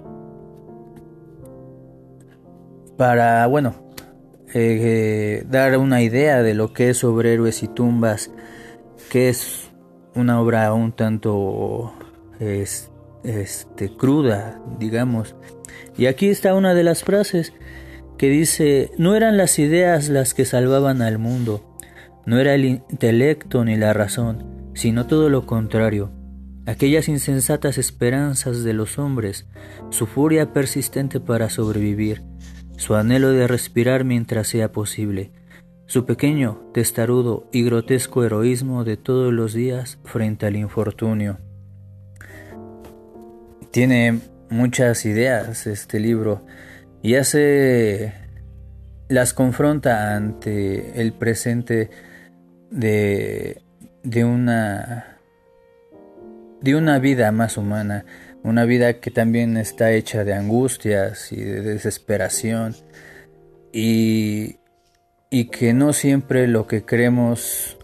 para 2.95 3.45
bueno 3.47 3.75
eh, 4.53 5.43
dar 5.49 5.77
una 5.77 6.01
idea 6.01 6.41
de 6.43 6.53
lo 6.53 6.73
que 6.73 6.91
es 6.91 6.97
sobre 6.97 7.33
héroes 7.33 7.63
y 7.63 7.67
tumbas 7.67 8.31
que 9.10 9.29
es 9.29 9.71
una 10.15 10.39
obra 10.39 10.73
un 10.73 10.91
tanto 10.91 11.93
este 12.39 13.95
cruda 13.97 14.62
digamos 14.79 15.36
y 15.97 16.05
aquí 16.05 16.29
está 16.29 16.53
una 16.53 16.73
de 16.73 16.83
las 16.83 17.03
frases 17.03 17.53
que 18.17 18.30
dice 18.30 18.91
no 18.97 19.15
eran 19.15 19.38
las 19.38 19.60
ideas 19.60 20.10
las 20.10 20.34
que 20.34 20.45
salvaban 20.45 21.01
al 21.01 21.17
mundo 21.17 21.75
no 22.25 22.39
era 22.39 22.56
el 22.56 22.65
intelecto 22.65 23.63
ni 23.63 23.75
la 23.77 23.93
razón 23.93 24.71
sino 24.73 25.08
todo 25.08 25.30
lo 25.30 25.45
contrario 25.45 26.12
aquellas 26.67 27.08
insensatas 27.08 27.77
esperanzas 27.77 28.63
de 28.63 28.73
los 28.73 28.99
hombres, 28.99 29.47
su 29.89 30.06
furia 30.06 30.51
persistente 30.51 31.19
para 31.21 31.49
sobrevivir, 31.49 32.23
su 32.75 32.95
anhelo 32.95 33.32
de 33.32 33.47
respirar 33.47 34.03
mientras 34.03 34.49
sea 34.49 34.73
posible, 34.73 35.32
su 35.86 36.06
pequeño, 36.06 36.69
testarudo 36.73 37.47
y 37.53 37.63
grotesco 37.63 38.25
heroísmo 38.25 38.84
de 38.84 38.97
todos 38.97 39.34
los 39.34 39.53
días 39.53 39.97
frente 40.03 40.45
al 40.45 40.58
infortunio. 40.58 41.38
Tiene 43.71 44.19
muchas 44.49 45.06
ideas 45.06 45.67
este 45.67 46.01
libro 46.01 46.45
y 47.01 47.15
hace 47.15 48.13
las 49.10 49.33
confronta 49.33 50.15
ante 50.15 51.01
el 51.01 51.13
presente 51.13 51.89
de, 52.69 53.62
de 54.03 54.25
una 54.25 55.17
de 56.62 56.75
una 56.75 56.99
vida 56.99 57.31
más 57.31 57.57
humana, 57.57 58.05
una 58.43 58.65
vida 58.65 58.99
que 58.99 59.12
también 59.12 59.57
está 59.57 59.91
hecha 59.91 60.23
de 60.23 60.33
angustias 60.33 61.31
y 61.31 61.38
de 61.38 61.62
desesperación 61.62 62.75
y, 63.71 64.57
y 65.29 65.45
que 65.45 65.73
no 65.73 65.93
siempre 65.93 66.47
lo 66.47 66.67
que 66.67 66.83
creemos 66.83 67.77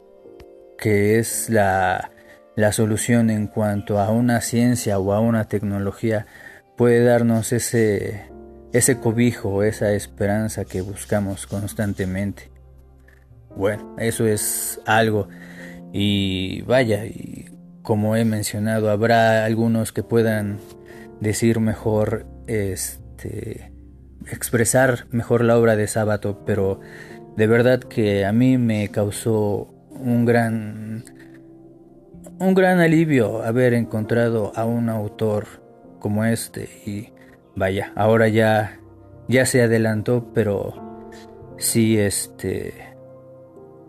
que 0.77 1.19
es 1.19 1.49
la, 1.49 2.11
la 2.55 2.71
solución 2.71 3.29
en 3.29 3.47
cuanto 3.47 3.99
a 3.99 4.09
una 4.11 4.41
ciencia 4.41 4.99
o 4.99 5.13
a 5.13 5.19
una 5.19 5.47
tecnología 5.47 6.25
puede 6.75 7.03
darnos 7.03 7.53
ese, 7.53 8.32
ese 8.73 8.99
cobijo, 8.99 9.63
esa 9.63 9.93
esperanza 9.93 10.65
que 10.65 10.81
buscamos 10.81 11.45
constantemente. 11.47 12.51
Bueno, 13.55 13.95
eso 13.99 14.25
es 14.25 14.81
algo. 14.85 15.29
Y 15.93 16.63
vaya, 16.63 17.05
y 17.05 17.45
como 17.83 18.15
he 18.15 18.25
mencionado, 18.25 18.89
habrá 18.89 19.45
algunos 19.45 19.91
que 19.93 20.01
puedan 20.01 20.59
decir 21.19 21.59
mejor, 21.59 22.25
este, 22.47 23.71
expresar 24.31 25.05
mejor 25.11 25.43
la 25.43 25.57
obra 25.57 25.75
de 25.75 25.87
Sábato, 25.87 26.43
pero 26.43 26.79
de 27.37 27.45
verdad 27.45 27.79
que 27.79 28.25
a 28.25 28.33
mí 28.33 28.57
me 28.57 28.89
causó 28.89 29.67
un 29.91 30.25
gran, 30.25 31.03
un 32.39 32.53
gran 32.55 32.79
alivio 32.79 33.43
haber 33.43 33.75
encontrado 33.75 34.51
a 34.55 34.65
un 34.65 34.89
autor 34.89 35.45
como 35.99 36.25
este 36.25 36.63
y 36.85 37.12
vaya, 37.55 37.91
ahora 37.95 38.27
ya, 38.27 38.79
ya 39.27 39.45
se 39.45 39.61
adelantó, 39.61 40.31
pero 40.33 40.73
sí, 41.57 41.97
este, 41.97 42.73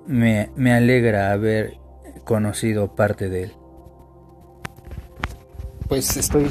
me, 0.07 0.51
me 0.57 0.73
alegra 0.73 1.33
haber 1.33 1.79
conocido 2.25 2.95
parte 2.95 3.29
de 3.29 3.45
él. 3.45 3.53
Pues 5.89 6.17
estoy 6.17 6.49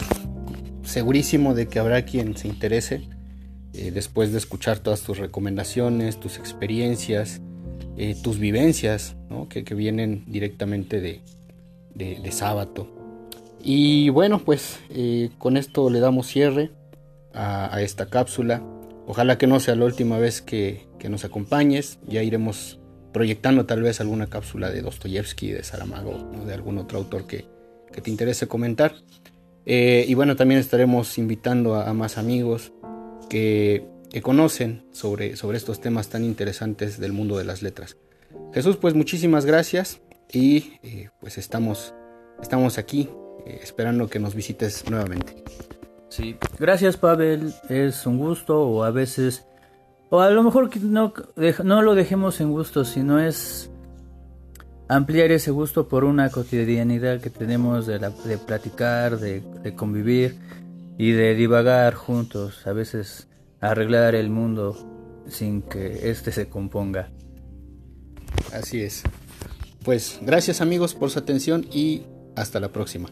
segurísimo 0.83 1.53
de 1.53 1.67
que 1.67 1.79
habrá 1.79 2.05
quien 2.05 2.37
se 2.37 2.47
interese 2.47 3.07
eh, 3.73 3.91
después 3.91 4.31
de 4.31 4.37
escuchar 4.37 4.79
todas 4.79 5.01
tus 5.01 5.17
recomendaciones, 5.17 6.19
tus 6.19 6.37
experiencias, 6.37 7.41
eh, 7.97 8.15
tus 8.21 8.37
vivencias, 8.39 9.15
que, 9.49 9.63
vienen 9.73 10.23
directamente 10.27 11.01
de, 11.01 11.21
de, 11.95 12.31
sábado. 12.31 12.87
Y 13.59 14.09
bueno, 14.09 14.39
pues 14.39 14.79
eh, 14.89 15.31
con 15.39 15.57
esto 15.57 15.89
le 15.89 15.99
damos 15.99 16.27
cierre 16.27 16.71
a, 17.33 17.81
esta 17.81 18.07
cápsula. 18.07 18.63
Ojalá 19.07 19.37
que 19.37 19.47
no 19.47 19.59
sea 19.59 19.75
la 19.75 19.85
última 19.85 20.17
vez 20.17 20.41
que, 20.41 20.87
nos 21.09 21.25
acompañes. 21.25 21.99
Ya 22.07 22.23
iremos 22.23 22.79
proyectando 23.11 23.65
tal 23.65 23.81
vez 23.83 23.99
alguna 23.99 24.27
cápsula 24.27 24.71
de 24.71 24.81
Dostoyevsky, 24.81 25.51
de 25.51 25.63
Saramago, 25.63 26.31
de 26.45 26.53
algún 26.53 26.77
otro 26.77 26.97
autor 26.97 27.27
que, 27.27 27.45
que 27.91 28.01
te 28.01 28.09
interese 28.09 28.47
comentar. 28.47 28.93
Eh, 29.65 30.05
y 30.07 30.13
bueno, 30.13 30.35
también 30.35 30.59
estaremos 30.59 31.17
invitando 31.17 31.75
a, 31.75 31.93
más 31.93 32.17
amigos 32.17 32.73
que, 33.29 33.87
conocen 34.21 34.85
sobre, 34.91 35.35
sobre 35.35 35.57
estos 35.57 35.81
temas 35.81 36.09
tan 36.09 36.23
interesantes 36.23 36.99
del 36.99 37.13
mundo 37.13 37.37
de 37.37 37.45
las 37.45 37.61
letras. 37.61 37.97
Jesús, 38.53 38.77
pues 38.77 38.93
muchísimas 38.93 39.45
gracias 39.45 40.01
y 40.31 40.73
eh, 40.83 41.09
pues 41.19 41.37
estamos, 41.37 41.95
estamos 42.41 42.77
aquí 42.77 43.09
eh, 43.45 43.59
esperando 43.63 44.07
que 44.09 44.19
nos 44.19 44.35
visites 44.35 44.87
nuevamente. 44.89 45.43
Gracias 46.59 46.97
Pavel, 46.97 47.53
es 47.69 48.05
un 48.05 48.17
gusto 48.17 48.61
o 48.61 48.83
a 48.83 48.91
veces, 48.91 49.45
o 50.09 50.19
a 50.19 50.29
lo 50.29 50.43
mejor 50.43 50.69
no, 50.81 51.13
no 51.63 51.81
lo 51.81 51.95
dejemos 51.95 52.39
en 52.41 52.51
gusto, 52.51 52.85
sino 52.85 53.19
es 53.19 53.71
ampliar 54.87 55.31
ese 55.31 55.51
gusto 55.51 55.87
por 55.87 56.03
una 56.03 56.29
cotidianidad 56.29 57.19
que 57.19 57.29
tenemos 57.29 57.87
de, 57.87 57.99
de 57.99 58.37
platicar, 58.37 59.19
de, 59.19 59.73
convivir 59.75 60.37
y 60.97 61.11
de 61.11 61.35
divagar 61.35 61.93
juntos, 61.95 62.67
a 62.67 62.73
veces 62.73 63.27
arreglar 63.59 64.15
el 64.15 64.29
mundo 64.29 65.23
sin 65.27 65.61
que 65.61 66.09
éste 66.09 66.31
se 66.31 66.49
componga. 66.49 67.09
Así 68.53 68.81
es. 68.81 69.03
Pues 69.83 70.19
gracias 70.21 70.61
amigos 70.61 70.93
por 70.93 71.09
su 71.09 71.19
atención 71.19 71.65
y 71.71 72.03
hasta 72.35 72.59
la 72.59 72.69
próxima. 72.69 73.09